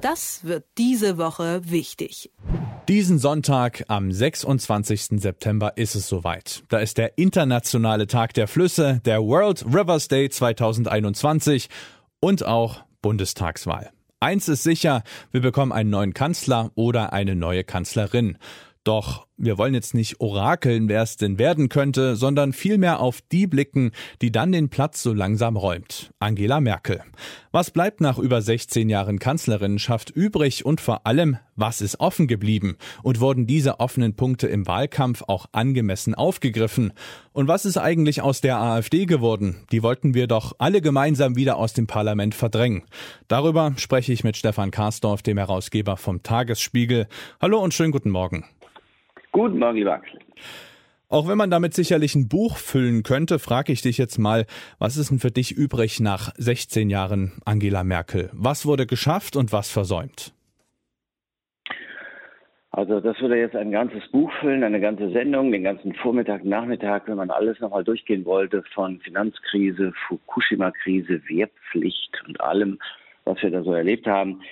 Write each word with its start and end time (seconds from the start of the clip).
Das 0.00 0.44
wird 0.44 0.64
diese 0.78 1.18
Woche 1.18 1.60
wichtig. 1.64 2.30
Diesen 2.88 3.18
Sonntag 3.18 3.84
am 3.88 4.10
26. 4.10 5.20
September 5.20 5.76
ist 5.76 5.94
es 5.94 6.08
soweit. 6.08 6.62
Da 6.70 6.78
ist 6.78 6.96
der 6.96 7.18
internationale 7.18 8.06
Tag 8.06 8.32
der 8.32 8.48
Flüsse, 8.48 9.00
der 9.04 9.22
World 9.22 9.64
Rivers 9.66 10.08
Day 10.08 10.30
2021 10.30 11.68
und 12.18 12.46
auch 12.46 12.80
Bundestagswahl. 13.02 13.90
Eins 14.20 14.48
ist 14.48 14.62
sicher, 14.62 15.02
wir 15.32 15.42
bekommen 15.42 15.72
einen 15.72 15.90
neuen 15.90 16.14
Kanzler 16.14 16.70
oder 16.74 17.12
eine 17.12 17.36
neue 17.36 17.64
Kanzlerin. 17.64 18.38
Doch 18.84 19.26
wir 19.42 19.56
wollen 19.56 19.72
jetzt 19.72 19.94
nicht 19.94 20.20
orakeln, 20.20 20.88
wer 20.88 21.02
es 21.02 21.16
denn 21.16 21.38
werden 21.38 21.70
könnte, 21.70 22.14
sondern 22.14 22.52
vielmehr 22.52 23.00
auf 23.00 23.20
die 23.32 23.46
blicken, 23.46 23.92
die 24.20 24.30
dann 24.30 24.52
den 24.52 24.68
Platz 24.68 25.02
so 25.02 25.14
langsam 25.14 25.56
räumt. 25.56 26.12
Angela 26.18 26.60
Merkel. 26.60 27.00
Was 27.50 27.70
bleibt 27.70 28.02
nach 28.02 28.18
über 28.18 28.42
16 28.42 28.90
Jahren 28.90 29.18
Kanzlerinnenschaft 29.18 30.10
übrig 30.10 30.66
und 30.66 30.80
vor 30.80 31.06
allem, 31.06 31.38
was 31.56 31.80
ist 31.80 32.00
offen 32.00 32.28
geblieben? 32.28 32.76
Und 33.02 33.20
wurden 33.20 33.46
diese 33.46 33.80
offenen 33.80 34.14
Punkte 34.14 34.46
im 34.46 34.66
Wahlkampf 34.66 35.22
auch 35.26 35.46
angemessen 35.52 36.14
aufgegriffen? 36.14 36.92
Und 37.32 37.48
was 37.48 37.64
ist 37.64 37.78
eigentlich 37.78 38.20
aus 38.20 38.42
der 38.42 38.58
AfD 38.58 39.06
geworden? 39.06 39.64
Die 39.72 39.82
wollten 39.82 40.12
wir 40.12 40.26
doch 40.26 40.52
alle 40.58 40.82
gemeinsam 40.82 41.34
wieder 41.34 41.56
aus 41.56 41.72
dem 41.72 41.86
Parlament 41.86 42.34
verdrängen. 42.34 42.82
Darüber 43.26 43.72
spreche 43.78 44.12
ich 44.12 44.22
mit 44.22 44.36
Stefan 44.36 44.70
Karsdorf, 44.70 45.22
dem 45.22 45.38
Herausgeber 45.38 45.96
vom 45.96 46.22
Tagesspiegel. 46.22 47.08
Hallo 47.40 47.58
und 47.58 47.72
schönen 47.72 47.92
guten 47.92 48.10
Morgen. 48.10 48.44
Guten 49.32 49.58
Morgen, 49.58 49.76
lieber 49.76 49.94
Axel. 49.94 50.18
Auch 51.08 51.28
wenn 51.28 51.38
man 51.38 51.50
damit 51.50 51.74
sicherlich 51.74 52.14
ein 52.14 52.28
Buch 52.28 52.56
füllen 52.56 53.02
könnte, 53.02 53.40
frage 53.40 53.72
ich 53.72 53.82
dich 53.82 53.98
jetzt 53.98 54.18
mal, 54.18 54.46
was 54.78 54.96
ist 54.96 55.10
denn 55.10 55.18
für 55.18 55.32
dich 55.32 55.50
übrig 55.50 55.98
nach 55.98 56.32
16 56.36 56.88
Jahren 56.88 57.32
Angela 57.44 57.82
Merkel? 57.82 58.30
Was 58.32 58.64
wurde 58.64 58.86
geschafft 58.86 59.34
und 59.34 59.52
was 59.52 59.70
versäumt? 59.70 60.32
Also 62.72 63.00
das 63.00 63.20
würde 63.20 63.36
jetzt 63.36 63.56
ein 63.56 63.72
ganzes 63.72 64.06
Buch 64.12 64.30
füllen, 64.40 64.62
eine 64.62 64.80
ganze 64.80 65.10
Sendung, 65.10 65.50
den 65.50 65.64
ganzen 65.64 65.92
Vormittag, 65.94 66.44
Nachmittag, 66.44 67.08
wenn 67.08 67.16
man 67.16 67.30
alles 67.30 67.58
nochmal 67.58 67.82
durchgehen 67.82 68.24
wollte, 68.24 68.62
von 68.72 69.00
Finanzkrise, 69.00 69.92
Fukushima-Krise, 70.06 71.20
Wehrpflicht 71.26 72.22
und 72.28 72.40
allem, 72.40 72.78
was 73.24 73.42
wir 73.42 73.50
da 73.50 73.64
so 73.64 73.72
erlebt 73.72 74.06
haben. 74.06 74.42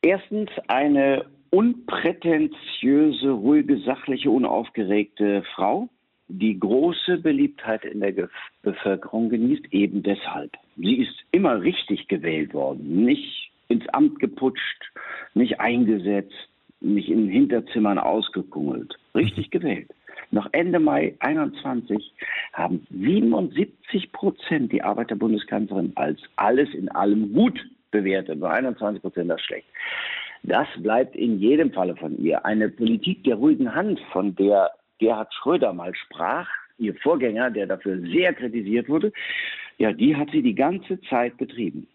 Erstens 0.00 0.50
eine 0.68 1.24
unprätentiöse, 1.50 3.30
ruhige, 3.30 3.78
sachliche, 3.78 4.30
unaufgeregte 4.30 5.42
Frau, 5.54 5.88
die 6.28 6.58
große 6.58 7.18
Beliebtheit 7.18 7.84
in 7.84 8.00
der 8.00 8.12
Ge 8.12 8.28
Bevölkerung 8.62 9.30
genießt, 9.30 9.72
eben 9.72 10.02
deshalb. 10.02 10.52
Sie 10.76 10.96
ist 10.96 11.14
immer 11.32 11.62
richtig 11.62 12.08
gewählt 12.08 12.52
worden, 12.52 13.04
nicht 13.04 13.50
ins 13.68 13.88
Amt 13.90 14.18
geputscht, 14.20 14.92
nicht 15.34 15.60
eingesetzt, 15.60 16.48
nicht 16.80 17.08
in 17.08 17.28
Hinterzimmern 17.28 17.98
ausgekungelt, 17.98 18.94
richtig 19.14 19.46
mhm. 19.46 19.50
gewählt. 19.50 19.90
Noch 20.30 20.48
Ende 20.52 20.78
Mai 20.78 21.14
21 21.20 22.12
haben 22.52 22.86
77 22.90 24.12
Prozent 24.12 24.72
die 24.72 24.82
Arbeit 24.82 25.10
der 25.10 25.16
Bundeskanzlerin 25.16 25.92
als 25.94 26.20
alles 26.36 26.68
in 26.74 26.90
allem 26.90 27.32
gut 27.32 27.58
bewertet, 27.90 28.38
nur 28.38 28.50
21 28.50 29.00
Prozent 29.00 29.30
das 29.30 29.40
schlecht. 29.40 29.66
Das 30.42 30.68
bleibt 30.78 31.16
in 31.16 31.38
jedem 31.38 31.72
Falle 31.72 31.96
von 31.96 32.16
ihr. 32.18 32.44
Eine 32.44 32.68
Politik 32.68 33.24
der 33.24 33.36
ruhigen 33.36 33.74
Hand, 33.74 34.00
von 34.12 34.34
der 34.36 34.70
Gerhard 34.98 35.32
Schröder 35.34 35.72
mal 35.72 35.94
sprach, 35.94 36.48
ihr 36.78 36.94
Vorgänger, 36.96 37.50
der 37.50 37.66
dafür 37.66 38.00
sehr 38.00 38.32
kritisiert 38.32 38.88
wurde, 38.88 39.12
ja, 39.78 39.92
die 39.92 40.16
hat 40.16 40.30
sie 40.30 40.42
die 40.42 40.54
ganze 40.54 41.00
Zeit 41.02 41.36
betrieben 41.36 41.86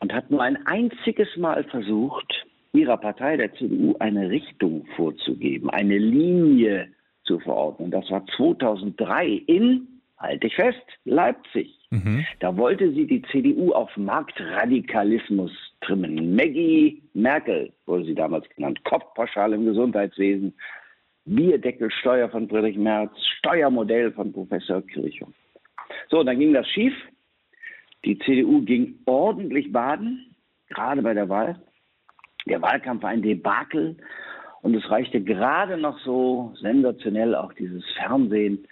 und 0.00 0.12
hat 0.12 0.30
nur 0.30 0.42
ein 0.42 0.64
einziges 0.66 1.36
Mal 1.36 1.64
versucht, 1.64 2.46
ihrer 2.72 2.96
Partei, 2.96 3.36
der 3.36 3.52
CDU, 3.54 3.96
eine 3.98 4.30
Richtung 4.30 4.86
vorzugeben, 4.96 5.70
eine 5.70 5.98
Linie 5.98 6.88
zu 7.24 7.38
verordnen. 7.40 7.90
Das 7.90 8.08
war 8.10 8.24
2003 8.36 9.42
in, 9.46 9.88
halte 10.18 10.46
ich 10.46 10.54
fest, 10.54 10.86
Leipzig. 11.04 11.79
Mhm. 11.90 12.24
Da 12.38 12.56
wollte 12.56 12.92
sie 12.92 13.06
die 13.06 13.22
CDU 13.22 13.72
auf 13.72 13.94
Marktradikalismus 13.96 15.50
trimmen. 15.80 16.36
Maggie 16.36 17.02
Merkel 17.14 17.72
wurde 17.86 18.04
sie 18.04 18.14
damals 18.14 18.48
genannt. 18.50 18.82
Kopfpauschale 18.84 19.56
im 19.56 19.66
Gesundheitswesen, 19.66 20.54
Bierdeckelsteuer 21.24 22.28
von 22.28 22.48
Friedrich 22.48 22.76
Merz, 22.76 23.12
Steuermodell 23.38 24.12
von 24.12 24.32
Professor 24.32 24.82
Kirchhoff. 24.82 25.34
So, 26.08 26.22
dann 26.22 26.38
ging 26.38 26.54
das 26.54 26.68
schief. 26.68 26.94
Die 28.04 28.18
CDU 28.20 28.62
ging 28.62 28.98
ordentlich 29.06 29.72
baden, 29.72 30.34
gerade 30.68 31.02
bei 31.02 31.12
der 31.12 31.28
Wahl. 31.28 31.60
Der 32.46 32.62
Wahlkampf 32.62 33.02
war 33.02 33.10
ein 33.10 33.22
Debakel 33.22 33.96
und 34.62 34.74
es 34.74 34.88
reichte 34.90 35.20
gerade 35.20 35.76
noch 35.76 35.98
so 36.00 36.54
sensationell 36.60 37.34
auch 37.34 37.52
dieses 37.52 37.84
Fernsehen, 37.92 38.66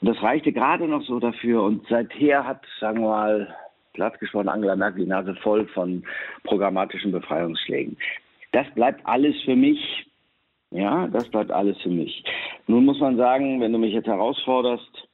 Und 0.00 0.08
das 0.08 0.22
reichte 0.22 0.52
gerade 0.52 0.86
noch 0.88 1.02
so 1.02 1.20
dafür. 1.20 1.62
Und 1.62 1.86
seither 1.88 2.46
hat, 2.46 2.62
sagen 2.80 3.00
wir 3.00 3.08
mal, 3.08 3.54
platt 3.92 4.18
gesprochen, 4.20 4.48
Angela 4.48 4.76
Merkel 4.76 5.04
die 5.04 5.10
Nase 5.10 5.34
voll 5.36 5.66
von 5.68 6.04
programmatischen 6.44 7.12
Befreiungsschlägen. 7.12 7.96
Das 8.52 8.66
bleibt 8.74 9.00
alles 9.04 9.34
für 9.42 9.56
mich. 9.56 10.06
Ja, 10.70 11.08
das 11.08 11.28
bleibt 11.28 11.50
alles 11.50 11.80
für 11.80 11.88
mich. 11.88 12.22
Nun 12.66 12.84
muss 12.84 13.00
man 13.00 13.16
sagen, 13.16 13.60
wenn 13.60 13.72
du 13.72 13.78
mich 13.78 13.94
jetzt 13.94 14.06
herausforderst, 14.06 15.08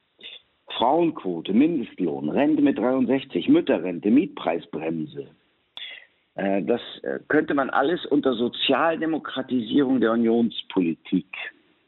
Frauenquote, 0.77 1.53
Mindestlohn, 1.53 2.29
Rente 2.29 2.61
mit 2.61 2.77
63, 2.77 3.47
Mütterrente, 3.47 4.11
Mietpreisbremse, 4.11 5.21
äh, 5.21 5.25
das 6.35 6.81
äh, 7.03 7.19
könnte 7.27 7.53
man 7.53 7.69
alles 7.69 8.05
unter 8.05 8.33
Sozialdemokratisierung 8.33 10.01
der 10.01 10.11
Unionspolitik 10.11 11.27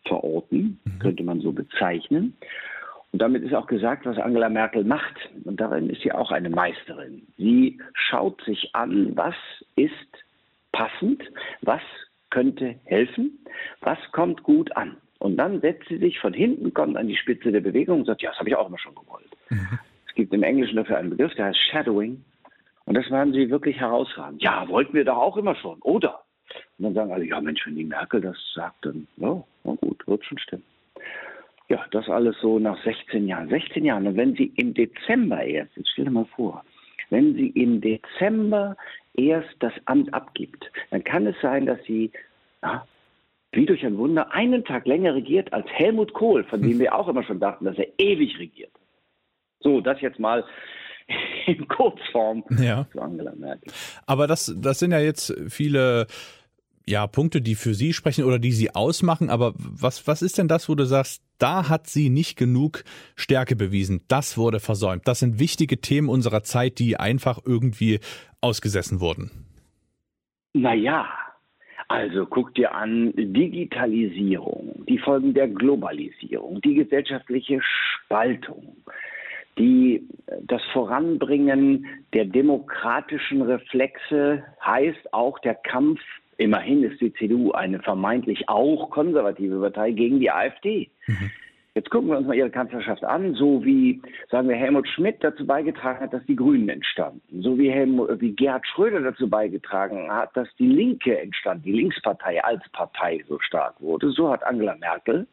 verorten, 0.05 0.79
mhm. 0.83 0.99
könnte 0.99 1.23
man 1.23 1.41
so 1.41 1.51
bezeichnen. 1.51 2.37
Und 3.11 3.21
damit 3.21 3.43
ist 3.43 3.53
auch 3.53 3.67
gesagt, 3.67 4.05
was 4.05 4.17
Angela 4.17 4.49
Merkel 4.49 4.83
macht. 4.83 5.15
Und 5.43 5.59
darin 5.59 5.89
ist 5.89 6.01
sie 6.01 6.11
auch 6.11 6.31
eine 6.31 6.49
Meisterin. 6.49 7.25
Sie 7.37 7.79
schaut 7.93 8.41
sich 8.43 8.73
an, 8.73 9.15
was 9.15 9.35
ist 9.75 9.91
passend, 10.71 11.23
was 11.61 11.81
könnte 12.29 12.75
helfen, 12.85 13.39
was 13.81 13.97
kommt 14.11 14.43
gut 14.43 14.75
an. 14.75 14.97
Und 15.19 15.37
dann 15.37 15.61
setzt 15.61 15.87
sie 15.87 15.97
sich 15.97 16.19
von 16.19 16.33
hinten, 16.33 16.73
kommt 16.73 16.95
an 16.97 17.07
die 17.07 17.15
Spitze 17.15 17.51
der 17.51 17.61
Bewegung 17.61 18.01
und 18.01 18.05
sagt, 18.05 18.21
ja, 18.21 18.29
das 18.29 18.39
habe 18.39 18.49
ich 18.49 18.55
auch 18.55 18.67
immer 18.67 18.77
schon 18.77 18.95
gewollt. 18.95 19.29
Mhm. 19.49 19.79
Es 20.07 20.13
gibt 20.13 20.33
im 20.33 20.43
Englischen 20.43 20.75
dafür 20.75 20.97
einen 20.97 21.09
Begriff, 21.09 21.33
der 21.35 21.45
heißt 21.45 21.59
Shadowing. 21.71 22.23
Und 22.87 22.95
das 22.95 23.11
waren 23.11 23.33
sie 23.33 23.49
wirklich 23.49 23.79
herausragend. 23.79 24.41
Ja, 24.41 24.67
wollten 24.69 24.93
wir 24.93 25.05
doch 25.05 25.17
auch 25.17 25.37
immer 25.37 25.55
schon, 25.55 25.79
oder? 25.81 26.21
Und 26.77 26.85
dann 26.85 26.93
sagen 26.93 27.11
alle, 27.11 27.25
ja 27.25 27.39
Mensch, 27.41 27.65
wenn 27.65 27.75
die 27.75 27.83
Merkel 27.83 28.21
das 28.21 28.37
sagt, 28.55 28.85
dann, 28.85 29.07
ja, 29.17 29.43
na 29.65 29.75
gut, 29.75 30.07
wird 30.07 30.25
schon 30.25 30.39
stimmen. 30.39 30.63
Ja, 31.67 31.85
das 31.91 32.07
alles 32.07 32.37
so 32.41 32.59
nach 32.59 32.81
16 32.83 33.27
Jahren. 33.27 33.49
16 33.49 33.83
Jahren. 33.83 34.07
Und 34.07 34.15
wenn 34.15 34.35
Sie 34.35 34.53
im 34.55 34.73
Dezember 34.73 35.43
erst, 35.43 35.75
jetzt 35.75 35.89
stell 35.91 36.05
dir 36.05 36.11
mal 36.11 36.25
vor, 36.33 36.63
wenn 37.09 37.35
sie 37.35 37.49
im 37.49 37.81
Dezember 37.81 38.75
erst 39.13 39.55
das 39.59 39.73
Amt 39.85 40.13
abgibt, 40.13 40.69
dann 40.89 41.03
kann 41.03 41.27
es 41.27 41.35
sein, 41.41 41.65
dass 41.65 41.81
sie 41.85 42.11
ja, 42.61 42.85
wie 43.51 43.65
durch 43.65 43.85
ein 43.85 43.97
Wunder 43.97 44.31
einen 44.31 44.65
Tag 44.65 44.85
länger 44.87 45.15
regiert 45.15 45.53
als 45.53 45.67
Helmut 45.69 46.13
Kohl, 46.13 46.43
von 46.45 46.61
dem 46.61 46.79
wir 46.79 46.93
auch 46.93 47.07
immer 47.07 47.23
schon 47.23 47.39
dachten, 47.39 47.65
dass 47.65 47.77
er 47.77 47.87
ewig 47.97 48.37
regiert. 48.39 48.71
So, 49.59 49.81
das 49.81 50.01
jetzt 50.01 50.19
mal 50.19 50.43
in 51.47 51.67
Kurzform 51.67 52.43
ja. 52.59 52.87
zu 52.91 53.01
Angela 53.01 53.33
Merkel. 53.35 53.71
Aber 54.05 54.27
das, 54.27 54.53
das 54.57 54.79
sind 54.79 54.91
ja 54.91 54.99
jetzt 54.99 55.33
viele 55.49 56.07
ja, 56.85 57.05
Punkte, 57.05 57.41
die 57.41 57.55
für 57.55 57.73
Sie 57.73 57.93
sprechen 57.93 58.23
oder 58.23 58.39
die 58.39 58.51
Sie 58.51 58.73
ausmachen. 58.73 59.29
Aber 59.29 59.53
was, 59.57 60.07
was 60.07 60.21
ist 60.21 60.37
denn 60.37 60.47
das, 60.47 60.69
wo 60.69 60.75
du 60.75 60.85
sagst, 60.85 61.21
da 61.37 61.69
hat 61.69 61.87
sie 61.87 62.09
nicht 62.09 62.37
genug 62.37 62.83
Stärke 63.15 63.55
bewiesen? 63.55 64.01
Das 64.07 64.37
wurde 64.37 64.59
versäumt. 64.59 65.07
Das 65.07 65.19
sind 65.19 65.39
wichtige 65.39 65.81
Themen 65.81 66.09
unserer 66.09 66.43
Zeit, 66.43 66.79
die 66.79 66.97
einfach 66.97 67.39
irgendwie 67.45 67.99
ausgesessen 68.41 69.01
wurden. 69.01 69.31
Naja, 70.53 71.07
also 71.89 72.25
guck 72.25 72.55
dir 72.55 72.73
an, 72.73 73.13
Digitalisierung, 73.15 74.83
die 74.87 74.97
Folgen 74.97 75.33
der 75.33 75.47
Globalisierung, 75.47 76.61
die 76.61 76.75
gesellschaftliche 76.75 77.61
Spaltung, 77.61 78.77
die, 79.57 80.07
das 80.41 80.61
Voranbringen 80.73 81.85
der 82.13 82.25
demokratischen 82.25 83.41
Reflexe 83.41 84.43
heißt 84.63 85.13
auch 85.13 85.39
der 85.39 85.55
Kampf 85.55 85.99
Immerhin 86.37 86.83
ist 86.83 87.01
die 87.01 87.13
CDU 87.13 87.51
eine 87.51 87.79
vermeintlich 87.79 88.47
auch 88.47 88.91
konservative 88.91 89.59
Partei 89.59 89.91
gegen 89.91 90.19
die 90.19 90.31
AfD. 90.31 90.89
Mhm. 91.07 91.31
Jetzt 91.73 91.91
gucken 91.91 92.09
wir 92.09 92.17
uns 92.17 92.27
mal 92.27 92.35
ihre 92.35 92.49
Kanzlerschaft 92.49 93.03
an, 93.03 93.35
so 93.35 93.63
wie, 93.63 94.01
sagen 94.31 94.49
wir, 94.49 94.55
Helmut 94.55 94.87
Schmidt 94.87 95.17
dazu 95.19 95.45
beigetragen 95.45 95.99
hat, 95.99 96.13
dass 96.13 96.25
die 96.25 96.35
Grünen 96.35 96.69
entstanden, 96.69 97.43
so 97.43 97.57
wie, 97.59 97.69
Helmut, 97.69 98.19
wie 98.19 98.31
Gerhard 98.31 98.65
Schröder 98.65 99.01
dazu 99.01 99.29
beigetragen 99.29 100.11
hat, 100.11 100.35
dass 100.35 100.47
die 100.57 100.65
Linke 100.65 101.19
entstand, 101.19 101.65
die 101.65 101.73
Linkspartei 101.73 102.43
als 102.43 102.67
Partei 102.71 103.23
so 103.27 103.37
stark 103.39 103.79
wurde. 103.79 104.09
So 104.09 104.31
hat 104.31 104.43
Angela 104.43 104.75
Merkel 104.75 105.27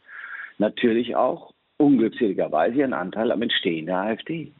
natürlich 0.58 1.16
auch 1.16 1.53
unglückseligerweise 1.78 2.78
ihren 2.78 2.92
Anteil 2.92 3.32
am 3.32 3.42
Entstehen 3.42 3.86
der 3.86 3.98
AfD. 3.98 4.52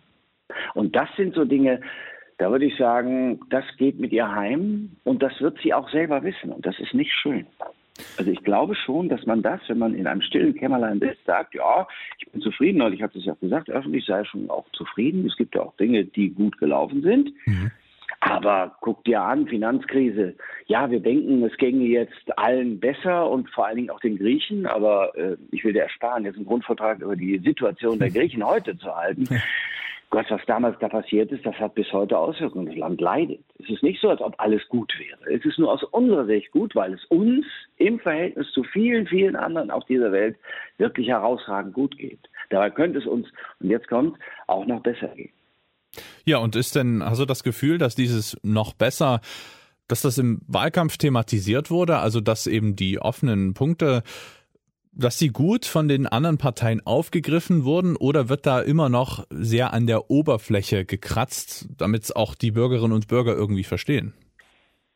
Und 0.75 0.95
das 0.95 1.09
sind 1.17 1.35
so 1.35 1.45
Dinge, 1.45 1.81
da 2.39 2.51
würde 2.51 2.67
ich 2.67 2.77
sagen, 2.77 3.41
das 3.51 3.65
geht 3.79 3.99
mit 3.99 4.13
ihr 4.13 4.31
heim 4.31 4.91
und 5.05 5.23
das 5.23 5.41
wird 5.41 5.59
sie 5.63 5.73
auch 5.73 5.89
selber 5.91 6.23
wissen 6.23 6.53
und 6.53 6.67
das 6.67 6.79
ist 6.81 6.95
nicht 6.95 7.13
schön. 7.13 7.47
Also 8.19 8.31
ich 8.31 8.43
glaube 8.43 8.75
schon, 8.75 9.09
dass 9.09 9.25
man 9.25 9.43
das, 9.43 9.61
wenn 9.69 9.79
man 9.79 9.95
in 9.95 10.09
einem 10.09 10.21
stillen 10.21 10.55
Kämmerlein 10.55 10.99
sitzt, 10.99 11.25
sagt, 11.27 11.55
ja, 11.55 11.87
ich 12.19 12.31
bin 12.33 12.41
zufrieden, 12.41 12.79
neulich 12.79 13.03
hat 13.03 13.15
es 13.15 13.25
ja 13.25 13.35
gesagt, 13.35 13.71
öffentlich 13.71 14.05
sei 14.05 14.25
schon 14.25 14.51
auch 14.51 14.69
zufrieden. 14.73 15.27
Es 15.27 15.37
gibt 15.37 15.55
ja 15.55 15.63
auch 15.63 15.77
Dinge, 15.77 16.05
die 16.05 16.31
gut 16.31 16.59
gelaufen 16.59 17.03
sind. 17.03 17.33
Mhm. 17.47 17.71
Aber 18.27 18.75
guck 18.81 19.05
dir 19.05 19.21
an, 19.21 19.47
Finanzkrise. 19.47 20.35
Ja, 20.67 20.91
wir 20.91 21.01
denken, 21.01 21.45
es 21.45 21.55
ginge 21.59 21.85
jetzt 21.85 22.39
allen 22.39 22.81
besser 22.81 23.29
und 23.29 23.51
vor 23.51 23.67
allen 23.67 23.77
Dingen 23.77 23.91
auch 23.91 24.01
den 24.01 24.17
Griechen. 24.17 24.65
Aber 24.67 25.15
äh, 25.15 25.37
ich 25.51 25.63
will 25.63 25.75
dir 25.75 25.83
ersparen, 25.83 26.25
jetzt 26.25 26.37
einen 26.37 26.47
Grundvertrag 26.47 27.01
über 27.01 27.17
die 27.17 27.39
Situation 27.39 27.99
der 27.99 28.11
Griechen 28.11 28.43
heute 28.47 28.79
zu 28.79 28.95
halten. 28.97 29.29
Gott, 30.09 30.25
was 30.31 30.41
damals 30.47 30.79
da 30.79 30.89
passiert 30.89 31.33
ist, 31.33 31.45
das 31.45 31.57
hat 31.57 31.75
bis 31.75 31.93
heute 31.93 32.17
Auswirkungen. 32.17 32.67
Das 32.67 32.77
Land 32.77 33.01
leidet. 33.03 33.45
Es 33.59 33.69
ist 33.69 33.83
nicht 33.83 34.01
so, 34.01 34.09
als 34.09 34.23
ob 34.23 34.35
alles 34.39 34.67
gut 34.69 34.91
wäre. 34.99 35.35
Es 35.35 35.45
ist 35.45 35.59
nur 35.59 35.71
aus 35.71 35.83
unserer 35.83 36.25
Sicht 36.25 36.51
gut, 36.51 36.75
weil 36.75 36.95
es 36.95 37.05
uns 37.07 37.45
im 37.77 37.99
Verhältnis 37.99 38.51
zu 38.53 38.63
vielen, 38.65 39.07
vielen 39.07 39.37
anderen 39.37 39.71
auf 39.71 39.85
dieser 39.85 40.13
Welt 40.13 40.37
wirklich 40.79 41.09
herausragend 41.09 41.75
gut 41.75 41.99
geht. 41.99 42.21
Dabei 42.49 42.71
könnte 42.71 43.01
es 43.01 43.07
uns, 43.07 43.27
und 43.61 43.69
jetzt 43.69 43.89
kommt, 43.89 44.19
auch 44.47 44.65
noch 44.65 44.81
besser 44.81 45.09
gehen. 45.09 45.33
Ja, 46.25 46.39
und 46.39 46.57
ist 46.57 46.77
denn, 46.77 47.03
hast 47.05 47.21
du 47.21 47.25
das 47.25 47.43
Gefühl, 47.43 47.79
dass 47.79 47.95
dieses 47.95 48.37
noch 48.43 48.73
besser, 48.75 49.21
dass 49.89 50.03
das 50.03 50.19
im 50.19 50.41
Wahlkampf 50.47 50.97
thematisiert 50.97 51.71
wurde, 51.71 51.99
also 51.99 52.21
dass 52.21 52.47
eben 52.47 52.77
die 52.77 52.99
offenen 52.99 53.55
Punkte, 53.55 54.03
dass 54.93 55.19
sie 55.19 55.29
gut 55.29 55.67
von 55.67 55.89
den 55.89 56.07
anderen 56.07 56.39
Parteien 56.39 56.81
aufgegriffen 56.85 57.65
wurden 57.65 57.97
oder 57.97 58.29
wird 58.29 58.47
da 58.47 58.61
immer 58.61 58.89
noch 58.89 59.25
sehr 59.31 59.73
an 59.73 59.87
der 59.87 60.11
Oberfläche 60.11 60.85
gekratzt, 60.85 61.69
damit 61.79 62.05
es 62.05 62.15
auch 62.15 62.35
die 62.35 62.53
Bürgerinnen 62.53 62.93
und 62.93 63.09
Bürger 63.09 63.35
irgendwie 63.35 63.65
verstehen? 63.65 64.15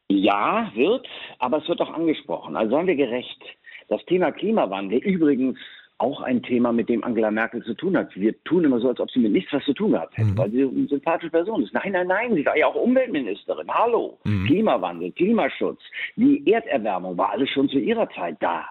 Ja, 0.09 0.71
wird, 0.75 1.07
aber 1.39 1.59
es 1.59 1.69
wird 1.69 1.81
auch 1.81 1.93
angesprochen. 1.93 2.57
Also 2.57 2.77
seien 2.77 2.87
wir 2.87 2.97
gerecht. 2.97 3.43
Das 3.89 4.05
Thema 4.07 4.33
Klimawandel, 4.33 4.99
übrigens 4.99 5.59
auch 5.99 6.23
ein 6.23 6.43
Thema, 6.43 6.73
mit 6.73 6.89
dem 6.89 7.03
Angela 7.03 7.31
Merkel 7.31 7.63
zu 7.65 7.75
tun 7.75 7.97
hat. 7.97 8.15
Wir 8.15 8.33
tun 8.45 8.65
immer 8.65 8.79
so, 8.79 8.89
als 8.89 9.01
ob 9.01 9.11
sie 9.11 9.19
mit 9.19 9.33
nichts 9.33 9.53
was 9.53 9.65
zu 9.65 9.75
tun 9.75 9.93
gehabt 9.93 10.17
hätte, 10.17 10.29
mhm. 10.29 10.39
weil 10.39 10.51
sie 10.51 10.63
eine 10.63 10.87
sympathische 10.87 11.31
Person 11.31 11.63
ist. 11.63 11.75
Nein, 11.75 11.93
nein, 11.93 12.07
nein, 12.07 12.35
sie 12.35 12.47
war 12.47 12.57
ja 12.57 12.69
auch 12.69 12.77
Umweltministerin. 12.77 13.69
Hallo. 13.69 14.19
Mhm. 14.25 14.47
Klimawandel, 14.47 15.11
Klimaschutz, 15.13 15.81
die 16.17 16.49
Erderwärmung 16.51 17.19
war 17.19 17.31
alles 17.31 17.51
schon 17.51 17.69
zu 17.69 17.79
ihrer 17.79 18.09
Zeit 18.11 18.37
da. 18.41 18.65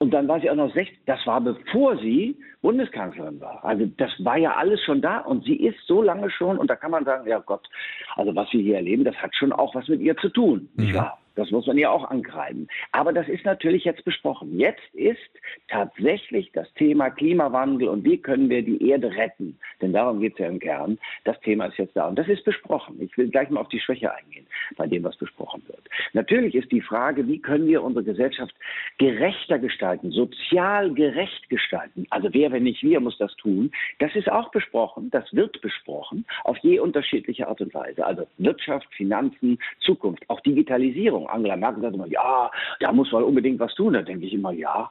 Und 0.00 0.12
dann 0.12 0.28
war 0.28 0.40
sie 0.40 0.48
auch 0.48 0.54
noch 0.54 0.72
16, 0.72 0.96
das 1.06 1.26
war 1.26 1.40
bevor 1.40 1.98
sie 1.98 2.36
Bundeskanzlerin 2.62 3.40
war. 3.40 3.64
Also 3.64 3.86
das 3.96 4.12
war 4.20 4.36
ja 4.36 4.54
alles 4.54 4.80
schon 4.84 5.02
da 5.02 5.18
und 5.18 5.44
sie 5.44 5.56
ist 5.56 5.78
so 5.86 6.02
lange 6.02 6.30
schon 6.30 6.56
und 6.56 6.70
da 6.70 6.76
kann 6.76 6.92
man 6.92 7.04
sagen, 7.04 7.28
ja 7.28 7.40
Gott, 7.40 7.68
also 8.14 8.34
was 8.34 8.52
wir 8.52 8.60
hier 8.60 8.76
erleben, 8.76 9.04
das 9.04 9.16
hat 9.16 9.34
schon 9.34 9.52
auch 9.52 9.74
was 9.74 9.88
mit 9.88 10.00
ihr 10.00 10.16
zu 10.16 10.28
tun, 10.28 10.68
nicht 10.76 10.92
mhm. 10.92 10.98
wahr? 10.98 11.18
Das 11.38 11.52
muss 11.52 11.68
man 11.68 11.78
ja 11.78 11.88
auch 11.88 12.10
ankreiden. 12.10 12.66
Aber 12.90 13.12
das 13.12 13.28
ist 13.28 13.44
natürlich 13.44 13.84
jetzt 13.84 14.04
besprochen. 14.04 14.58
Jetzt 14.58 14.92
ist 14.92 15.20
tatsächlich 15.68 16.50
das 16.52 16.66
Thema 16.74 17.10
Klimawandel 17.10 17.88
und 17.88 18.04
wie 18.04 18.18
können 18.18 18.50
wir 18.50 18.62
die 18.62 18.88
Erde 18.88 19.14
retten. 19.14 19.56
Denn 19.80 19.92
darum 19.92 20.18
geht 20.18 20.32
es 20.32 20.40
ja 20.40 20.48
im 20.48 20.58
Kern. 20.58 20.98
Das 21.22 21.38
Thema 21.40 21.66
ist 21.66 21.78
jetzt 21.78 21.96
da 21.96 22.08
und 22.08 22.18
das 22.18 22.26
ist 22.26 22.44
besprochen. 22.44 23.00
Ich 23.00 23.16
will 23.16 23.28
gleich 23.28 23.50
mal 23.50 23.60
auf 23.60 23.68
die 23.68 23.78
Schwäche 23.78 24.12
eingehen 24.12 24.48
bei 24.76 24.88
dem, 24.88 25.04
was 25.04 25.16
besprochen 25.16 25.62
wird. 25.68 25.82
Natürlich 26.12 26.56
ist 26.56 26.72
die 26.72 26.80
Frage, 26.80 27.28
wie 27.28 27.38
können 27.38 27.68
wir 27.68 27.84
unsere 27.84 28.04
Gesellschaft 28.04 28.54
gerechter 28.98 29.60
gestalten, 29.60 30.10
sozial 30.10 30.92
gerecht 30.92 31.48
gestalten. 31.48 32.04
Also 32.10 32.30
wer, 32.32 32.50
wenn 32.50 32.64
nicht 32.64 32.82
wir, 32.82 32.98
muss 32.98 33.16
das 33.18 33.34
tun. 33.36 33.70
Das 34.00 34.12
ist 34.16 34.28
auch 34.28 34.50
besprochen. 34.50 35.08
Das 35.10 35.32
wird 35.32 35.60
besprochen 35.60 36.24
auf 36.42 36.58
je 36.58 36.80
unterschiedliche 36.80 37.46
Art 37.46 37.60
und 37.60 37.72
Weise. 37.74 38.04
Also 38.04 38.26
Wirtschaft, 38.38 38.92
Finanzen, 38.94 39.60
Zukunft, 39.78 40.28
auch 40.28 40.40
Digitalisierung. 40.40 41.27
Angela 41.28 41.56
Merkel 41.56 41.82
sagt 41.82 41.94
immer, 41.94 42.06
ja, 42.06 42.50
da 42.80 42.92
muss 42.92 43.12
man 43.12 43.22
unbedingt 43.22 43.60
was 43.60 43.74
tun. 43.74 43.94
Da 43.94 44.02
denke 44.02 44.26
ich 44.26 44.32
immer, 44.32 44.52
ja, 44.52 44.90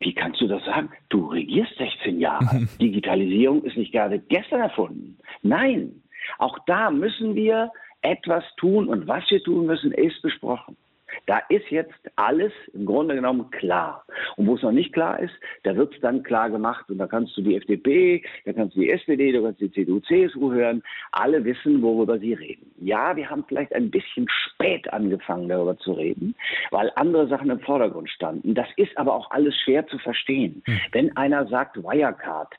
wie 0.00 0.14
kannst 0.14 0.40
du 0.40 0.46
das 0.46 0.64
sagen? 0.64 0.90
Du 1.08 1.26
regierst 1.26 1.76
16 1.76 2.20
Jahre. 2.20 2.66
Digitalisierung 2.80 3.62
ist 3.64 3.76
nicht 3.76 3.92
gerade 3.92 4.18
gestern 4.18 4.60
erfunden. 4.60 5.18
Nein, 5.42 6.02
auch 6.38 6.58
da 6.66 6.90
müssen 6.90 7.34
wir 7.34 7.72
etwas 8.02 8.44
tun 8.56 8.88
und 8.88 9.08
was 9.08 9.28
wir 9.30 9.42
tun 9.42 9.66
müssen, 9.66 9.92
ist 9.92 10.22
besprochen. 10.22 10.76
Da 11.26 11.38
ist 11.48 11.68
jetzt 11.70 11.92
alles 12.16 12.52
im 12.72 12.86
Grunde 12.86 13.14
genommen 13.14 13.50
klar. 13.50 14.04
Und 14.36 14.46
wo 14.46 14.54
es 14.54 14.62
noch 14.62 14.72
nicht 14.72 14.92
klar 14.92 15.18
ist, 15.20 15.34
da 15.62 15.76
wird 15.76 15.94
es 15.94 16.00
dann 16.00 16.22
klar 16.22 16.50
gemacht. 16.50 16.88
Und 16.90 16.98
da 16.98 17.06
kannst 17.06 17.36
du 17.36 17.42
die 17.42 17.56
FDP, 17.56 18.22
da 18.44 18.52
kannst 18.52 18.76
du 18.76 18.80
die 18.80 18.90
SPD, 18.90 19.32
da 19.32 19.40
kannst 19.40 19.60
du 19.60 19.68
die 19.68 19.72
CDU, 19.72 20.00
CSU 20.00 20.52
hören. 20.52 20.82
Alle 21.12 21.44
wissen, 21.44 21.82
worüber 21.82 22.18
sie 22.18 22.34
reden. 22.34 22.70
Ja, 22.80 23.16
wir 23.16 23.28
haben 23.28 23.44
vielleicht 23.46 23.74
ein 23.74 23.90
bisschen 23.90 24.26
spät 24.28 24.92
angefangen, 24.92 25.48
darüber 25.48 25.76
zu 25.78 25.92
reden, 25.92 26.34
weil 26.70 26.90
andere 26.96 27.28
Sachen 27.28 27.50
im 27.50 27.60
Vordergrund 27.60 28.10
standen. 28.10 28.54
Das 28.54 28.68
ist 28.76 28.96
aber 28.96 29.14
auch 29.14 29.30
alles 29.30 29.54
schwer 29.56 29.86
zu 29.86 29.98
verstehen. 29.98 30.62
Hm. 30.64 30.80
Wenn 30.92 31.16
einer 31.16 31.46
sagt 31.46 31.76
Wirecard, 31.76 32.54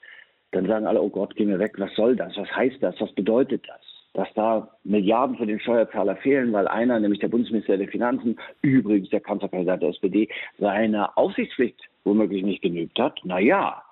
dann 0.52 0.68
sagen 0.68 0.88
alle, 0.88 1.02
oh 1.02 1.10
Gott, 1.10 1.36
geh 1.36 1.46
mir 1.46 1.60
weg, 1.60 1.74
was 1.78 1.94
soll 1.96 2.16
das? 2.16 2.36
Was 2.36 2.50
heißt 2.56 2.82
das? 2.82 3.00
Was 3.00 3.12
bedeutet 3.14 3.68
das? 3.68 3.89
Dass 4.14 4.28
da 4.34 4.70
Milliarden 4.84 5.38
für 5.38 5.46
den 5.46 5.60
Steuerzahler 5.60 6.16
fehlen, 6.18 6.52
weil 6.52 6.68
einer, 6.68 7.00
nämlich 7.00 7.20
der 7.20 7.28
Bundesminister 7.28 7.78
der 7.78 7.88
Finanzen, 7.88 8.38
übrigens 8.62 9.10
der 9.10 9.22
Kanzlerkandidat 9.22 9.82
der 9.82 9.90
SPD, 9.90 10.30
seine 10.58 11.16
Aufsichtspflicht 11.18 11.80
womöglich 12.04 12.44
nicht 12.44 12.62
genügt 12.62 12.98
hat. 13.00 13.20
Naja, 13.24 13.84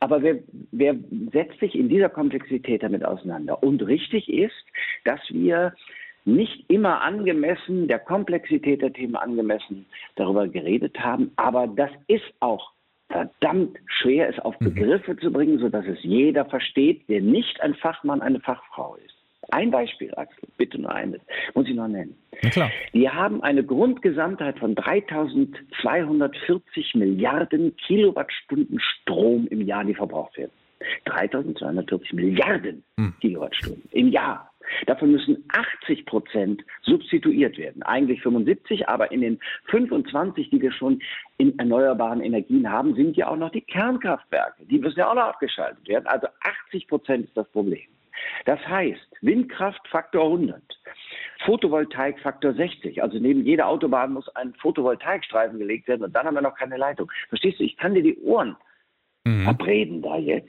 aber 0.00 0.22
wer, 0.22 0.38
wer 0.70 0.96
setzt 1.32 1.60
sich 1.60 1.74
in 1.74 1.88
dieser 1.88 2.08
Komplexität 2.08 2.82
damit 2.82 3.04
auseinander? 3.04 3.62
Und 3.62 3.86
richtig 3.86 4.28
ist, 4.28 4.52
dass 5.04 5.20
wir 5.30 5.74
nicht 6.24 6.64
immer 6.68 7.02
angemessen, 7.02 7.88
der 7.88 7.98
Komplexität 7.98 8.82
der 8.82 8.92
Themen 8.92 9.16
angemessen 9.16 9.86
darüber 10.16 10.48
geredet 10.48 10.98
haben. 10.98 11.32
Aber 11.36 11.66
das 11.66 11.90
ist 12.06 12.24
auch 12.40 12.72
verdammt 13.08 13.78
schwer, 13.86 14.28
es 14.28 14.38
auf 14.38 14.58
mhm. 14.60 14.74
Begriffe 14.74 15.16
zu 15.16 15.30
bringen, 15.30 15.58
sodass 15.58 15.86
es 15.86 16.02
jeder 16.02 16.44
versteht, 16.46 17.08
der 17.08 17.20
nicht 17.20 17.60
ein 17.60 17.74
Fachmann, 17.74 18.22
eine 18.22 18.40
Fachfrau 18.40 18.96
ist. 18.96 19.14
Ein 19.50 19.70
Beispiel, 19.70 20.12
Axel, 20.16 20.48
bitte 20.56 20.80
nur 20.80 20.92
eines, 20.92 21.20
muss 21.54 21.68
ich 21.68 21.74
noch 21.74 21.88
nennen. 21.88 22.16
Na 22.42 22.50
klar. 22.50 22.70
Wir 22.92 23.14
haben 23.14 23.42
eine 23.42 23.64
Grundgesamtheit 23.64 24.58
von 24.58 24.74
3240 24.74 26.94
Milliarden 26.94 27.76
Kilowattstunden 27.76 28.80
Strom 28.80 29.46
im 29.48 29.62
Jahr, 29.62 29.84
die 29.84 29.94
verbraucht 29.94 30.36
werden. 30.36 30.52
3240 31.06 32.12
Milliarden 32.12 32.84
hm. 32.98 33.14
Kilowattstunden 33.20 33.88
im 33.92 34.08
Jahr. 34.08 34.50
Davon 34.86 35.12
müssen 35.12 35.44
80 35.82 36.06
Prozent 36.06 36.62
substituiert 36.82 37.58
werden. 37.58 37.82
Eigentlich 37.82 38.22
75, 38.22 38.88
aber 38.88 39.12
in 39.12 39.20
den 39.20 39.38
25, 39.66 40.50
die 40.50 40.60
wir 40.60 40.72
schon 40.72 41.00
in 41.36 41.58
erneuerbaren 41.58 42.22
Energien 42.22 42.70
haben, 42.70 42.94
sind 42.94 43.16
ja 43.16 43.28
auch 43.28 43.36
noch 43.36 43.50
die 43.50 43.60
Kernkraftwerke. 43.60 44.64
Die 44.64 44.78
müssen 44.78 44.98
ja 44.98 45.10
auch 45.10 45.14
noch 45.14 45.24
abgeschaltet 45.24 45.86
werden. 45.86 46.06
Also 46.06 46.28
80 46.66 46.88
Prozent 46.88 47.26
ist 47.26 47.36
das 47.36 47.48
Problem. 47.50 47.82
Das 48.44 48.60
heißt, 48.66 49.00
Windkraft 49.20 49.86
Faktor 49.88 50.24
100, 50.24 50.62
Photovoltaik 51.44 52.18
Faktor 52.20 52.54
60. 52.54 53.02
Also 53.02 53.18
neben 53.18 53.44
jeder 53.44 53.66
Autobahn 53.68 54.12
muss 54.12 54.28
ein 54.36 54.54
Photovoltaikstreifen 54.54 55.58
gelegt 55.58 55.88
werden 55.88 56.04
und 56.04 56.14
dann 56.14 56.26
haben 56.26 56.34
wir 56.34 56.42
noch 56.42 56.56
keine 56.56 56.76
Leitung. 56.76 57.10
Verstehst 57.28 57.60
du? 57.60 57.64
Ich 57.64 57.76
kann 57.76 57.94
dir 57.94 58.02
die 58.02 58.18
Ohren 58.18 58.56
mhm. 59.24 59.48
abreden 59.48 60.02
da 60.02 60.18
jetzt, 60.18 60.48